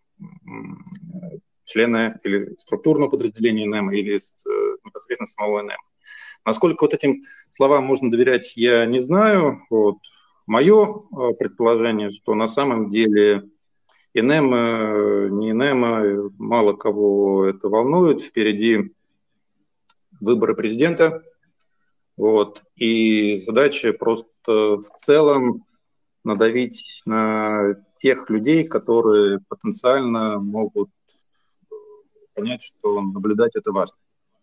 [1.64, 5.80] члены или структурного подразделения НЭМ, или э, непосредственно самого НЭМ.
[6.46, 7.20] Насколько вот этим
[7.50, 9.60] словам можно доверять, я не знаю.
[9.68, 9.98] Вот.
[10.46, 13.48] Мое э, предположение, что на самом деле
[14.14, 18.20] ИНЕМа, не ИНЕМа, мало кого это волнует.
[18.20, 18.92] Впереди
[20.20, 21.22] выборы президента.
[22.16, 22.62] Вот.
[22.76, 25.62] И задача просто в целом
[26.24, 30.90] надавить на тех людей, которые потенциально могут
[32.34, 33.96] понять, что наблюдать это важно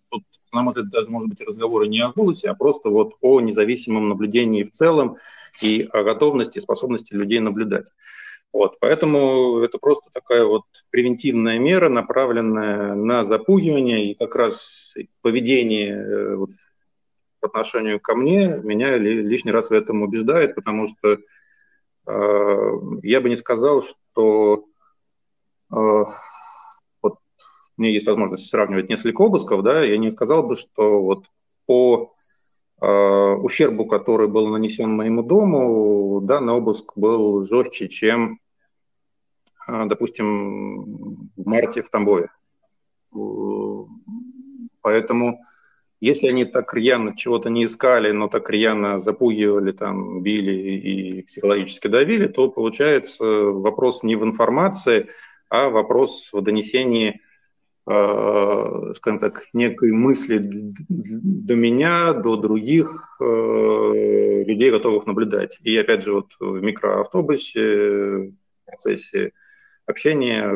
[0.10, 3.40] тут, на мой взгляд, даже, может быть, разговоры не о голосе, а просто вот о
[3.42, 5.18] независимом наблюдении в целом
[5.62, 7.88] и о готовности и способности людей наблюдать.
[8.52, 15.96] Вот, поэтому это просто такая вот превентивная мера, направленная на запугивание, и как раз поведение
[15.96, 16.50] э, вот,
[17.40, 21.20] по отношению ко мне меня лишний раз в этом убеждает, потому что
[22.08, 22.72] э,
[23.04, 24.66] я бы не сказал, что
[25.72, 26.04] э,
[27.80, 31.28] у меня есть возможность сравнивать несколько обысков, да, я не сказал бы, что вот
[31.66, 32.14] по
[32.82, 38.42] э, ущербу, который был нанесен моему дому, данный обыск был жестче, чем,
[39.66, 42.30] э, допустим, в марте в Тамбове.
[44.82, 45.40] Поэтому,
[46.02, 51.88] если они так рьяно чего-то не искали, но так рьяно запугивали, там, били и психологически
[51.88, 55.08] давили, то получается вопрос не в информации,
[55.48, 57.29] а вопрос в донесении Э,
[57.90, 65.60] скажем так, некой мысли до меня, до других э, людей, готовых наблюдать.
[65.64, 68.34] И опять же, вот в микроавтобусе, в
[68.66, 69.32] процессе
[69.88, 70.54] общения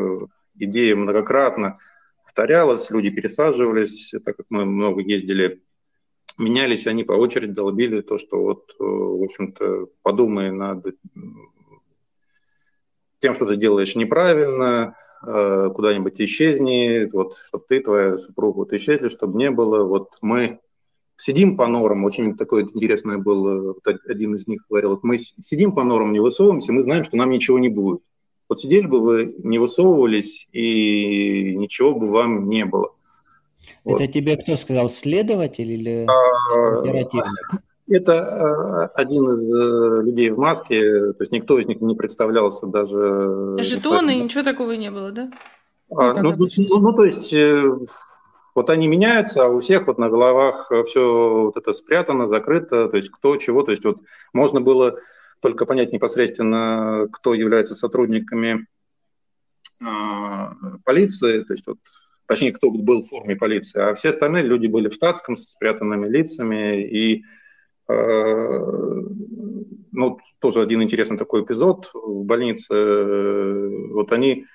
[0.60, 1.80] идея многократно
[2.24, 5.64] повторялась, люди пересаживались, так как мы много ездили,
[6.38, 10.86] менялись, они по очереди долбили то, что вот, э, в общем-то, подумай над
[13.18, 19.08] тем, что ты делаешь неправильно, Э, куда-нибудь исчезни, вот, чтобы ты, твоя супруга вот исчезли,
[19.08, 20.60] чтобы не было, вот мы
[21.16, 25.72] сидим по норам, очень такой интересный был, вот один из них говорил, вот мы сидим
[25.72, 28.02] по норам, не высовываемся, мы знаем, что нам ничего не будет.
[28.50, 32.94] Вот сидели бы вы, не высовывались, и ничего бы вам не было.
[33.84, 34.02] Вот.
[34.02, 37.26] Это тебе кто сказал, следователь или а, оперативник?
[37.88, 42.66] Это а, один из э, людей в маске, то есть никто из них не представлялся
[42.66, 43.58] даже.
[43.60, 45.32] Жетоны, ничего такого не было, да?
[45.92, 47.62] А, ну, ну, ну, ну, то есть э,
[48.56, 52.96] вот они меняются, а у всех вот на головах все вот это спрятано, закрыто, то
[52.96, 53.98] есть кто чего, то есть вот
[54.32, 54.98] можно было
[55.42, 58.66] только понять непосредственно, кто является сотрудниками
[59.82, 59.86] э,
[60.86, 61.80] полиции, то есть вот,
[62.28, 66.08] точнее, кто был в форме полиции, а все остальные люди были в штатском с спрятанными
[66.08, 67.24] лицами и э,
[69.92, 72.74] ну, тоже один интересный такой эпизод в больнице.
[73.92, 74.46] Вот они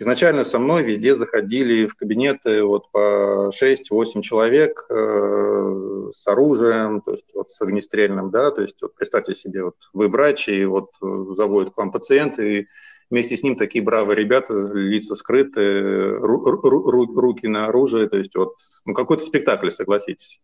[0.00, 7.12] изначально со мной везде заходили в кабинеты вот по 6-8 человек э, с оружием, то
[7.12, 10.90] есть вот с огнестрельным, да, то есть вот представьте себе, вот вы врач, и вот
[11.00, 12.66] заводят к вам пациент, и
[13.10, 18.34] вместе с ним такие бравые ребята, лица скрыты, ру, ру, руки на оружие, то есть
[18.36, 18.54] вот
[18.86, 20.42] ну, какой-то спектакль, согласитесь.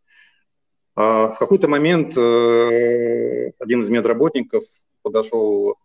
[0.97, 4.65] А в какой-то момент э, один из медработников
[5.03, 5.77] подошел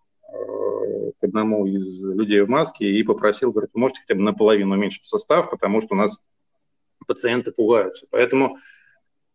[1.22, 5.50] к одному из людей в маске и попросил, говорит, можете хотя бы наполовину уменьшить состав,
[5.50, 6.22] потому что у нас
[7.06, 8.08] пациенты пугаются.
[8.10, 8.58] Поэтому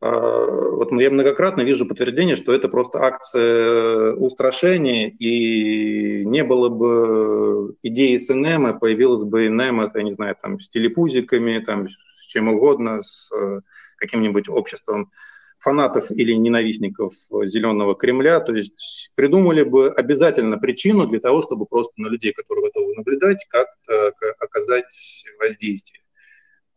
[0.01, 7.77] э, вот я многократно вижу подтверждение, что это просто акция устрашения, и не было бы
[7.83, 12.49] идеи с НМ, появилась бы НМ, это, не знаю, там, с телепузиками, там, с чем
[12.49, 13.61] угодно, с э,
[13.99, 15.13] каким-нибудь обществом
[15.59, 22.01] фанатов или ненавистников зеленого Кремля, то есть придумали бы обязательно причину для того, чтобы просто
[22.01, 26.03] на людей, которые готовы наблюдать, как-то оказать воздействие.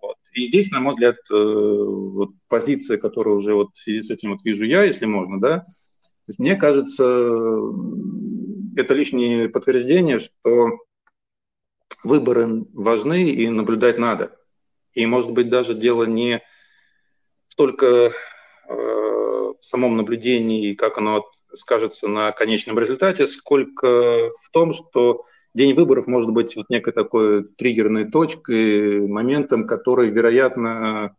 [0.02, 0.16] Вот.
[0.34, 4.32] И здесь, на мой взгляд, э, вот позиция, которую уже вот в связи с этим
[4.32, 7.04] вот вижу я, если можно, да, то есть мне кажется,
[8.76, 10.70] это лишнее подтверждение, что
[12.04, 14.38] выборы важны и наблюдать надо.
[14.94, 16.42] И, может быть, даже дело не
[17.48, 18.12] столько
[18.70, 26.08] в самом наблюдении как оно скажется на конечном результате, сколько в том, что день выборов
[26.08, 31.16] может быть вот некой такой триггерной точкой, моментом, который, вероятно,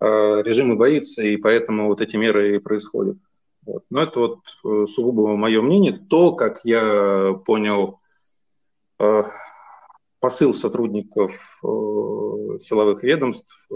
[0.00, 0.06] э,
[0.42, 3.18] режим и боится, и поэтому вот эти меры и происходят.
[3.64, 3.84] Вот.
[3.90, 5.92] Но это вот э, сугубо мое мнение.
[5.92, 8.00] То, как я понял
[8.98, 9.22] э,
[10.20, 13.66] посыл сотрудников силовых ведомств,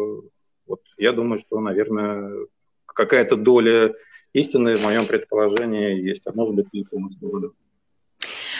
[0.66, 2.46] вот я думаю, что, наверное,
[2.94, 3.94] какая-то доля
[4.32, 7.50] истины в моем предположении есть, а может быть и полностью года.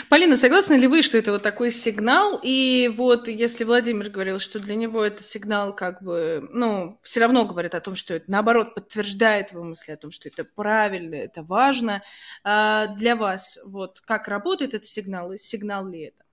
[0.09, 2.41] Полина, согласны ли вы, что это вот такой сигнал?
[2.43, 7.45] И вот если Владимир говорил, что для него это сигнал как бы, ну, все равно
[7.45, 11.43] говорит о том, что это, наоборот, подтверждает его мысли о том, что это правильно, это
[11.43, 12.03] важно.
[12.43, 16.25] А для вас, вот, как работает этот сигнал и сигнал ли это?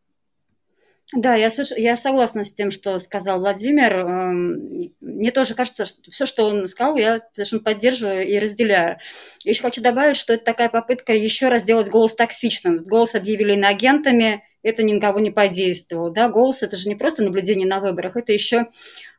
[1.14, 1.48] Да, я,
[1.78, 3.96] я согласна с тем, что сказал Владимир.
[3.96, 9.00] Эм, мне тоже кажется, что все, что он сказал, я совершенно поддерживаю и разделяю.
[9.46, 12.84] Еще хочу добавить, что это такая попытка еще раз сделать голос токсичным.
[12.84, 16.12] Голос объявили иноагентами, это ни на кого не подействовало.
[16.12, 16.28] Да?
[16.28, 18.68] Голос– это же не просто наблюдение на выборах, это еще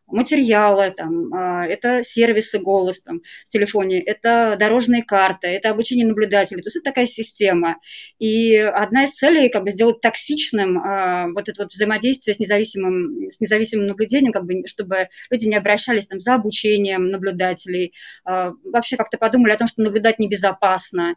[0.09, 6.63] материалы, там, а, это сервисы голос там, в телефоне, это дорожные карты, это обучение наблюдателей.
[6.63, 7.77] То есть это такая система.
[8.19, 13.27] И одна из целей как бы сделать токсичным а, вот это вот взаимодействие с независимым,
[13.31, 17.93] с независимым наблюдением, как бы, чтобы люди не обращались там, за обучением наблюдателей,
[18.25, 21.17] а, вообще как-то подумали о том, что наблюдать небезопасно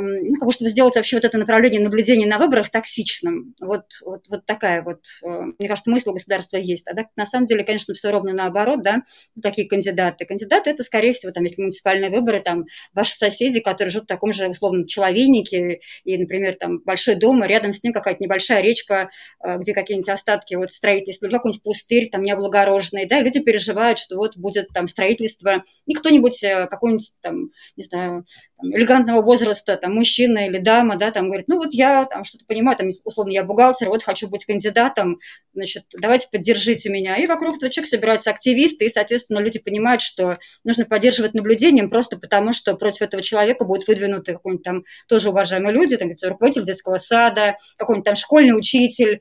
[0.00, 3.54] ну, бы, чтобы сделать вообще вот это направление наблюдения на выборах токсичным.
[3.60, 5.28] Вот, вот, вот такая вот, э,
[5.58, 6.88] мне кажется, мысль у государства есть.
[6.88, 9.02] А так, на самом деле, конечно, все ровно наоборот, да,
[9.42, 10.24] такие кандидаты.
[10.24, 12.64] Кандидаты– это, скорее всего, там, если муниципальные выборы, там,
[12.94, 17.46] ваши соседи, которые живут в таком же, условно, человейнике, и, например, там, большой дом, а
[17.46, 19.10] рядом с ним какая-то небольшая речка,
[19.44, 24.16] э, где какие-нибудь остатки вот строительства, или какой-нибудь пустырь, там, необлагороженный, да, люди переживают, что
[24.16, 28.24] вот будет там строительство, и кто-нибудь, э, какой-нибудь там, не знаю,
[28.56, 32.46] там, элегантного возраста, там, мужчина или дама, да, там, говорит, ну, вот я там что-то
[32.46, 35.18] понимаю, там, условно, я бухгалтер, вот хочу быть кандидатом,
[35.52, 37.16] значит, давайте поддержите меня.
[37.16, 42.16] И вокруг этого человека собираются активисты, и, соответственно, люди понимают, что нужно поддерживать наблюдением просто
[42.16, 46.96] потому, что против этого человека будут выдвинуты какой-нибудь там тоже уважаемые люди, там, руководитель детского
[46.96, 49.20] сада, какой-нибудь там школьный учитель,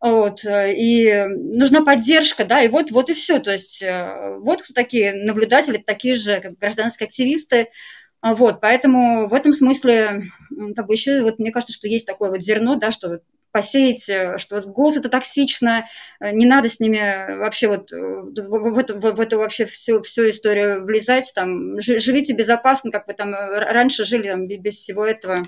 [0.00, 3.40] вот, и нужна поддержка, да, и вот, вот и все.
[3.40, 7.68] То есть э, вот кто такие наблюдатели, такие же как гражданские активисты,
[8.22, 10.22] вот, поэтому в этом смысле,
[10.74, 13.20] как бы еще, вот мне кажется, что есть такое вот зерно, да, что
[13.52, 15.86] посеять, э, что вот голос это токсично,
[16.20, 20.28] э, не надо с ними вообще вот э, в, эту, в эту вообще всю, всю
[20.30, 25.44] историю влезать, там, живите безопасно, как вы там раньше жили там, без всего этого.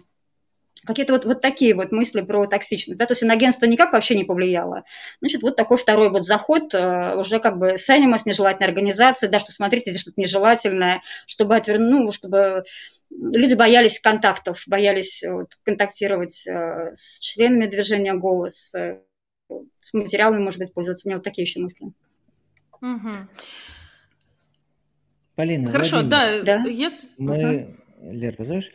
[0.84, 2.98] Какие-то вот, вот такие вот мысли про токсичность.
[2.98, 3.06] Да?
[3.06, 4.84] То есть инагентство никак вообще не повлияло.
[5.20, 9.38] Значит, вот такой второй вот заход э, уже как бы с анимас, нежелательной организации, да,
[9.38, 11.78] что смотрите, здесь что-то нежелательное, чтобы, отвер...
[11.78, 12.64] ну, чтобы
[13.10, 19.00] люди боялись контактов, боялись вот, контактировать э, с членами движения «Голос», э,
[19.78, 21.06] с материалами, может быть, пользоваться.
[21.06, 21.88] У меня вот такие еще мысли.
[22.80, 23.10] Угу.
[25.34, 26.68] Полина, Хорошо, Владимир, да, Да?
[26.68, 27.08] если...
[27.18, 28.72] мы, Лер, позовешь?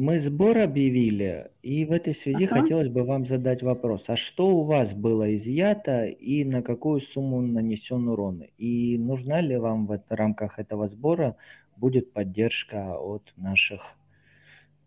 [0.00, 2.60] Мы сбор объявили, и в этой связи Ага.
[2.60, 4.04] хотелось бы вам задать вопрос.
[4.06, 8.44] А что у вас было изъято и на какую сумму нанесен урон?
[8.58, 11.34] И нужна ли вам в рамках этого сбора
[11.76, 13.96] будет поддержка от наших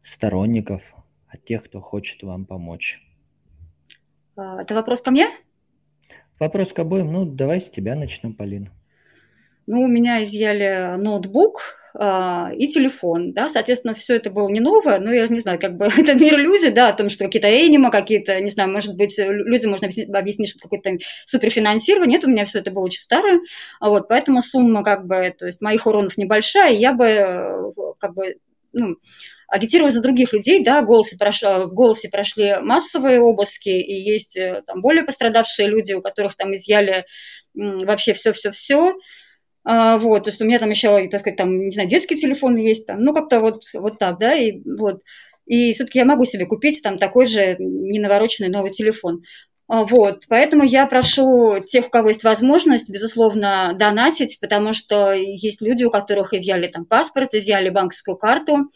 [0.02, 0.82] сторонников,
[1.28, 3.06] от тех, кто хочет вам помочь?
[4.38, 5.26] А, Это вопрос ко мне?
[6.40, 7.12] Вопрос к обоим.
[7.12, 8.72] Ну, давай с тебя начнем, Полина.
[9.68, 15.12] Ну, у меня изъяли ноутбук и телефон, да, соответственно, все это было не новое, но
[15.12, 18.40] я не знаю, как бы это мир иллюзий, да, о том, что какие-то энима, какие-то,
[18.40, 20.92] не знаю, может быть, лю- людям можно объяснить, что какое-то
[21.26, 23.42] суперфинансирование, нет, у меня все это было очень старое,
[23.80, 28.14] а вот, поэтому сумма, как бы, то есть моих уронов небольшая, я бы, э, как
[28.14, 28.36] бы,
[28.74, 28.96] ну,
[29.48, 34.38] агитировать за других людей, да, в голосе, прошло, в голосе прошли массовые обыски, и есть
[34.38, 37.06] э, там более пострадавшие люди, у которых там изъяли
[37.54, 38.96] вообще все-все-все,
[39.64, 42.56] а, вот, то есть у меня там еще, так сказать, там, не знаю, детский телефон
[42.56, 45.02] есть, там, ну, как-то вот, вот так, да, и вот.
[45.46, 49.22] И все-таки я могу себе купить там такой же ненавороченный новый телефон.
[49.68, 55.62] А, Вот, поэтому я прошу тех, у кого есть возможность, безусловно, донатить, потому что есть
[55.62, 58.70] люди, у которых изъяли там паспорт, изъяли банковскую карту,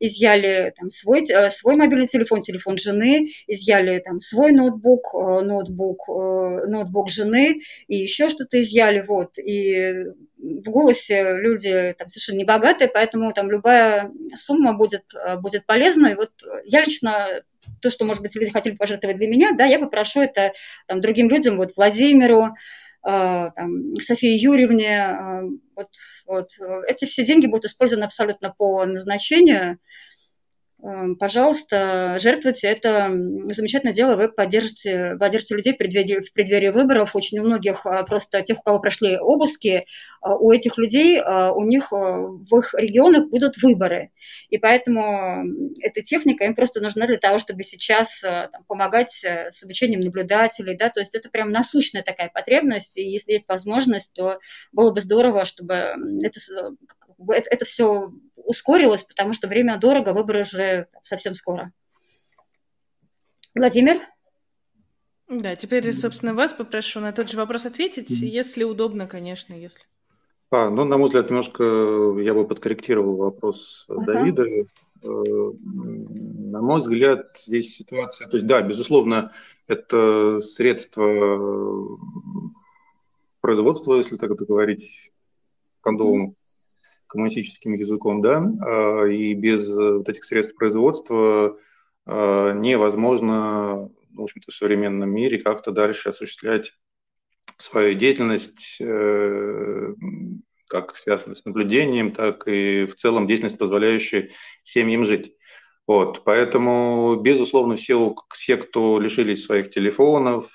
[0.00, 6.08] изъяли там свой, э, свой мобильный телефон, телефон жены, изъяли там свой ноутбук, э, ноутбук,
[6.08, 9.38] э, ноутбук жены и еще что-то изъяли, вот.
[9.38, 10.04] И
[10.38, 15.04] в голосе люди там совершенно не богатые, поэтому там любая сумма будет,
[15.40, 16.08] будет полезна.
[16.08, 16.30] И вот
[16.64, 17.42] я лично
[17.82, 20.52] то, что, может быть, люди хотели пожертвовать для меня, да, я попрошу это
[20.86, 22.54] там, другим людям, вот Владимиру,
[23.02, 25.42] там, Софии Юрьевне, э,
[25.76, 25.88] вот,
[26.26, 26.48] вот.
[26.88, 29.78] Эти все деньги будут использованы абсолютно по назначению.
[30.80, 32.68] Э, Пожалуйста, жертвуйте.
[32.68, 33.10] Это
[33.50, 34.14] замечательное дело.
[34.16, 37.16] Вы поддержите, поддержите людей в преддверии, в преддверии выборов.
[37.16, 39.86] Очень у многих, а, просто тех, у кого прошли обыски,
[40.20, 44.10] а, у этих людей, а, у них в их регионах будут выборы.
[44.50, 45.44] И поэтому
[45.80, 50.76] эта техника им просто нужна для того, чтобы сейчас там, помогать э, с обучением наблюдателей.
[50.76, 50.90] Да?
[50.90, 52.98] То есть это прям насущная такая потребность.
[52.98, 54.38] И если есть возможность, то
[54.72, 58.10] было бы здорово, чтобы это, это все
[58.48, 61.70] ускорилось, потому что время дорого, выборы уже совсем скоро.
[63.54, 64.00] Владимир?
[65.28, 69.82] Да, теперь, собственно, вас попрошу на тот же вопрос ответить, если удобно, конечно, если.
[70.50, 71.62] А, ну, на мой взгляд, немножко
[72.20, 74.04] я бы подкорректировал вопрос Ага.
[74.04, 74.44] Давида.
[74.44, 74.64] Э,
[75.02, 79.30] На мой взгляд, здесь ситуация, то есть, да, безусловно,
[79.66, 81.98] это средство
[83.42, 85.12] производства, если так это говорить,
[85.82, 86.37] кондовым
[87.08, 91.58] коммунистическим языком, да, а, и без э, вот этих средств производства
[92.06, 96.74] э, невозможно, в общем-то, в современном мире как-то дальше осуществлять
[97.56, 99.94] свою деятельность, э,
[100.68, 104.30] как связанную с наблюдением, так и в целом деятельность, позволяющая
[104.62, 105.34] семьям жить.
[105.86, 110.50] Вот, поэтому, безусловно, все, все, кто лишились своих телефонов,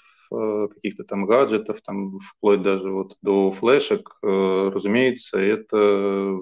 [0.74, 6.40] каких-то там гаджетов, там, вплоть даже вот до флешек, э, разумеется, это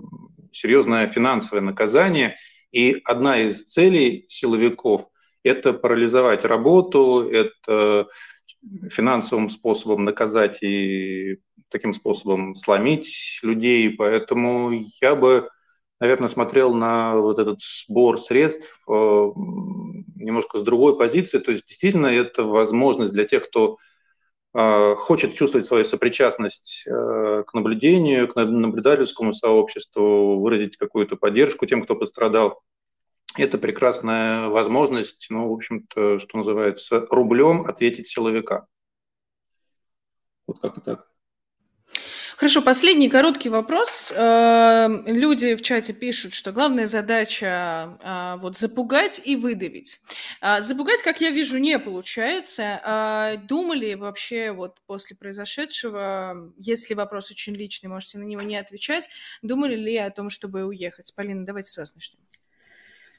[0.52, 2.36] серьезное финансовое наказание.
[2.72, 5.08] И одна из целей силовиков–
[5.44, 8.08] это парализовать работу, это
[8.92, 11.40] финансовым способом наказать и
[11.70, 13.90] таким способом сломить людей.
[13.92, 14.72] Поэтому
[15.02, 15.50] я бы,
[16.02, 21.38] наверное, смотрел на вот этот сбор средств э, немножко с другой позиции.
[21.38, 23.78] То есть действительно это возможность для тех, кто
[24.54, 31.84] э, хочет чувствовать свою сопричастность э, к наблюдению, к наблюдательскому сообществу, выразить какую-то поддержку тем,
[31.84, 32.62] кто пострадал.
[33.38, 38.66] Это прекрасная возможность, ну, в общем-то, что называется, рублем ответить силовика.
[40.48, 41.11] Вот как-то так.
[42.42, 44.12] Хорошо, последний короткий вопрос.
[44.18, 50.02] Э, Люди в чате пишут, что главная задача а, вот запугать и выдавить.
[50.42, 52.82] А, Запугать, как я вижу, не получается.
[52.84, 59.08] А Думали вообще вот после произошедшего, если вопрос очень личный, можете на него не отвечать,
[59.44, 61.14] думали ли о том, чтобы уехать?
[61.16, 62.22] Полина, давайте с вас начнем.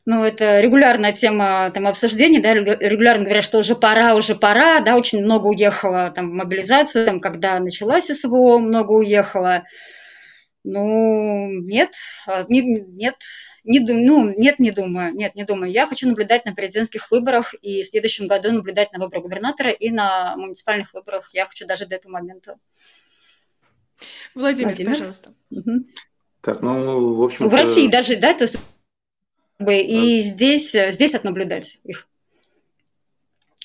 [0.04, 4.96] Ну, это регулярная тема там, обсуждений, да, регулярно говорят, что уже пора, уже пора, да,
[4.96, 9.62] очень много уехало там в мобилизацию, там, когда началась СВО, много уехало.
[10.64, 11.94] Ну, нет,
[12.26, 13.16] а, не, нет,
[13.64, 15.72] не, ну, нет, не думаю, нет, не думаю.
[15.72, 19.90] Я хочу наблюдать на президентских выборах и в следующем году наблюдать на выборах губернатора и
[19.90, 21.30] на муниципальных выборах.
[21.32, 22.58] Я хочу даже до этого момента.
[24.34, 24.92] Владимир, Владимир?
[24.92, 25.34] пожалуйста.
[25.50, 25.86] Угу.
[26.42, 28.58] Так, ну, в общем В России даже, да, то есть
[29.70, 32.08] и здесь, здесь отнаблюдать их.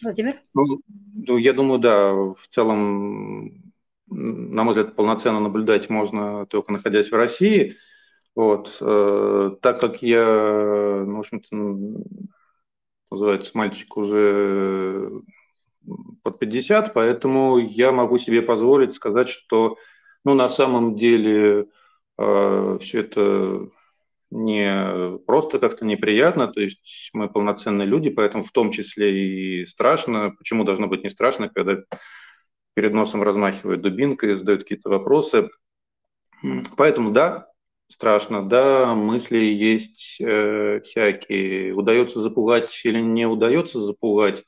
[0.02, 0.40] Владимир?
[0.54, 0.82] Ну,
[1.16, 3.68] ну, я думаю, да, в целом
[4.10, 7.76] на мой взгляд, полноценно наблюдать можно только находясь в России.
[8.36, 8.78] Вот.
[8.82, 11.56] Э, так как я, ну, в общем-то,
[13.12, 15.22] называется, мальчик уже
[16.24, 19.78] под 50, поэтому я могу себе позволить сказать, что
[20.24, 21.68] ну, на самом деле
[22.18, 23.70] э, все это
[24.30, 30.34] не просто как-то неприятно, то есть мы полноценные люди, поэтому в том числе и страшно.
[30.38, 31.78] Почему должно быть не страшно, когда
[32.74, 35.50] перед носом размахивают дубинкой, задают какие-то вопросы.
[36.78, 37.48] Поэтому да,
[37.88, 41.74] страшно, да, мысли есть э, всякие.
[41.74, 44.44] Удается запугать или не удается запугать?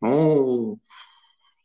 [0.00, 0.78] Ну,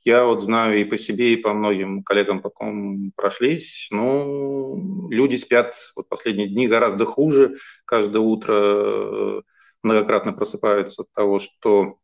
[0.05, 3.87] я вот знаю и по себе, и по многим коллегам, по ком прошлись.
[3.91, 7.57] Ну, люди спят вот последние дни гораздо хуже.
[7.85, 9.41] Каждое утро э,
[9.83, 11.97] многократно просыпаются от того, что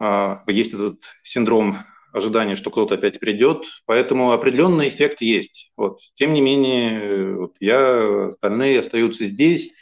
[0.00, 1.78] э, есть этот синдром
[2.12, 5.72] ожидание, что кто-то опять придет, поэтому определенный эффект есть.
[5.76, 6.00] Вот.
[6.14, 9.72] Тем не менее, вот я, остальные остаются здесь,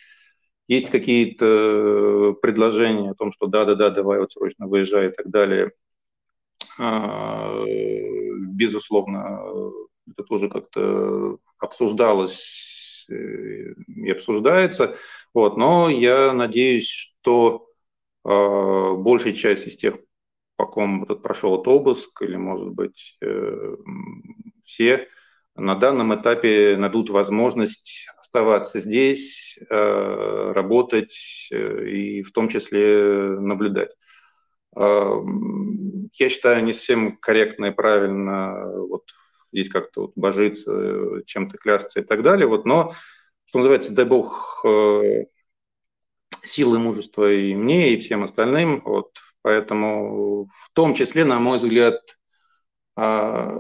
[0.69, 5.73] есть какие-то предложения о том, что да-да-да, давай вот срочно выезжай и так далее.
[6.79, 7.65] А,
[8.39, 9.73] безусловно,
[10.11, 14.95] это тоже как-то обсуждалось э, и обсуждается.
[15.35, 15.57] Вот.
[15.57, 17.69] Но я надеюсь, что
[18.25, 19.97] э, большая часть из тех
[20.57, 23.77] по ком прошел этот обыск, или, может быть, э,
[24.63, 25.09] все
[25.55, 33.97] на данном этапе найдут возможность оставаться здесь, э, работать и в том числе наблюдать.
[36.15, 39.05] Я считаю, не совсем корректно и правильно вот
[39.53, 42.47] здесь как-то вот божиться, чем-то клясться и так далее.
[42.47, 42.93] Вот, но,
[43.47, 44.65] что называется, дай бог
[46.43, 48.83] силы, мужества и мне, и всем остальным.
[48.85, 49.11] Вот,
[49.47, 52.01] Поэтому в том числе, на мой взгляд,
[52.97, 53.57] а,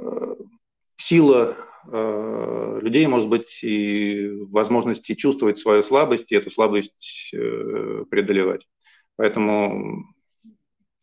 [0.97, 8.66] сила а, людей может быть и возможности чувствовать свою слабость и эту слабость э, преодолевать.
[9.14, 10.12] Поэтому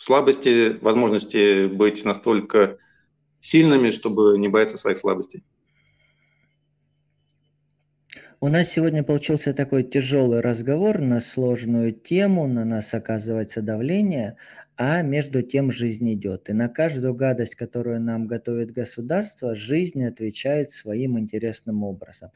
[0.04, 2.78] слабости, возможности быть настолько
[3.40, 5.44] сильными, чтобы не бояться своих слабостей.
[8.42, 14.36] У нас сегодня получился такой тяжелый разговор на сложную тему, на нас оказывается давление,
[14.76, 16.50] а между тем жизнь идет.
[16.50, 22.32] И на каждую гадость, которую нам готовит государство, жизнь отвечает своим интересным образом.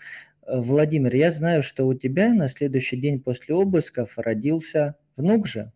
[0.47, 5.73] Владимир, я знаю, что у тебя на следующий день после обысков родился внук же.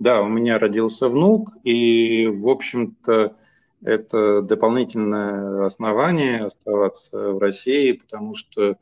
[0.00, 3.36] Да, у меня родился внук, и, в общем-то,
[3.82, 8.76] это дополнительное основание оставаться в России, потому что э,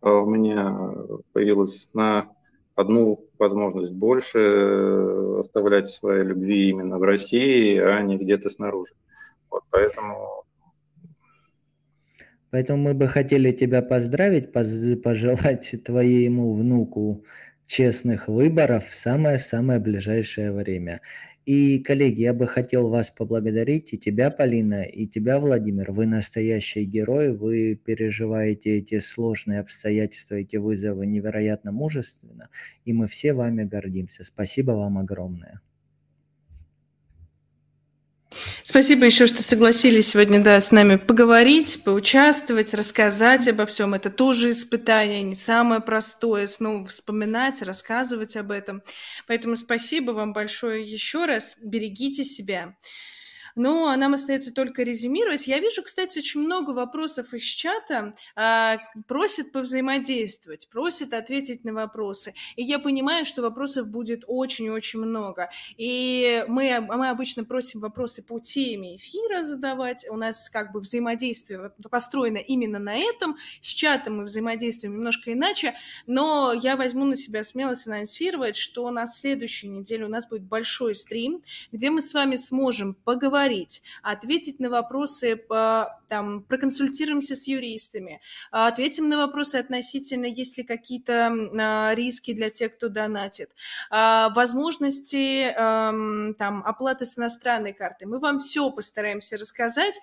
[0.00, 0.94] у меня
[1.34, 2.30] появилась на
[2.74, 8.94] одну возможность больше э, оставлять своей любви именно в России, а не где-то снаружи.
[9.50, 10.46] Вот поэтому
[12.50, 17.24] Поэтому мы бы хотели тебя поздравить, пожелать твоему внуку
[17.66, 21.00] честных выборов в самое-самое ближайшее время.
[21.44, 25.92] И, коллеги, я бы хотел вас поблагодарить, и тебя, Полина, и тебя, Владимир.
[25.92, 32.48] Вы настоящие герои, вы переживаете эти сложные обстоятельства, эти вызовы невероятно мужественно,
[32.84, 34.24] и мы все вами гордимся.
[34.24, 35.60] Спасибо вам огромное.
[38.68, 43.94] Спасибо еще, что согласились сегодня да, с нами поговорить, поучаствовать, рассказать обо всем.
[43.94, 48.82] Это тоже испытание, не самое простое, снова вспоминать, рассказывать об этом.
[49.28, 51.54] Поэтому спасибо вам большое еще раз.
[51.62, 52.74] Берегите себя.
[53.56, 55.46] А нам остается только резюмировать.
[55.46, 58.14] Я вижу, кстати, очень много вопросов из чата.
[58.34, 58.76] А,
[59.08, 62.34] просят повзаимодействовать, просят ответить на вопросы.
[62.56, 65.48] И я понимаю, что вопросов будет очень-очень много.
[65.78, 70.04] И мы, мы обычно просим вопросы по теме эфира задавать.
[70.10, 73.36] У нас как бы взаимодействие построено именно на этом.
[73.62, 75.74] С чатом мы взаимодействуем немножко иначе.
[76.06, 80.94] Но я возьму на себя смелость анонсировать, что на следующей неделе у нас будет большой
[80.94, 81.40] стрим,
[81.72, 85.40] где мы с вами сможем поговорить поговорить, ответить на вопросы,
[86.08, 88.20] там, проконсультируемся с юристами,
[88.50, 93.50] ответим на вопросы относительно, есть ли какие-то а, риски для тех, кто донатит,
[93.90, 98.06] а, возможности там, оплаты с иностранной карты.
[98.06, 99.98] Мы вам все постараемся рассказать.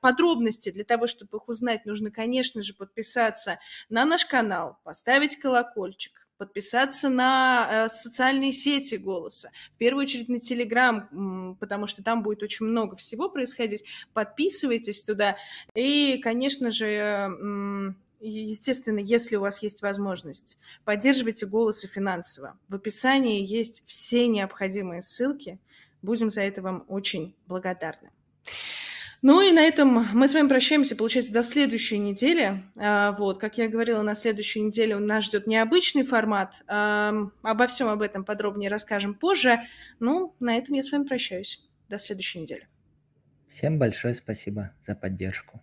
[0.00, 3.58] Подробности для того, чтобы их узнать, нужно, конечно же, подписаться
[3.88, 10.40] на наш канал, поставить колокольчик, подписаться на э, социальные сети голоса, в первую очередь на
[10.40, 13.84] Телеграм, потому что там будет очень много всего происходить.
[14.12, 15.36] Подписывайтесь туда.
[15.74, 22.58] И, конечно же, естественно, если у вас есть возможность, поддерживайте голосы финансово.
[22.68, 25.58] В описании есть все необходимые ссылки.
[26.02, 28.10] Будем за это вам очень благодарны.
[29.26, 32.62] Ну и на этом мы с вами прощаемся, получается, до следующей недели.
[32.76, 36.62] А, вот, как я говорила, на следующей неделе нас ждет необычный формат.
[36.68, 39.60] Обо всем об этом подробнее расскажем позже.
[39.98, 41.66] Ну, на этом я с вами прощаюсь.
[41.88, 42.68] До следующей недели.
[43.48, 45.62] Всем большое спасибо за поддержку.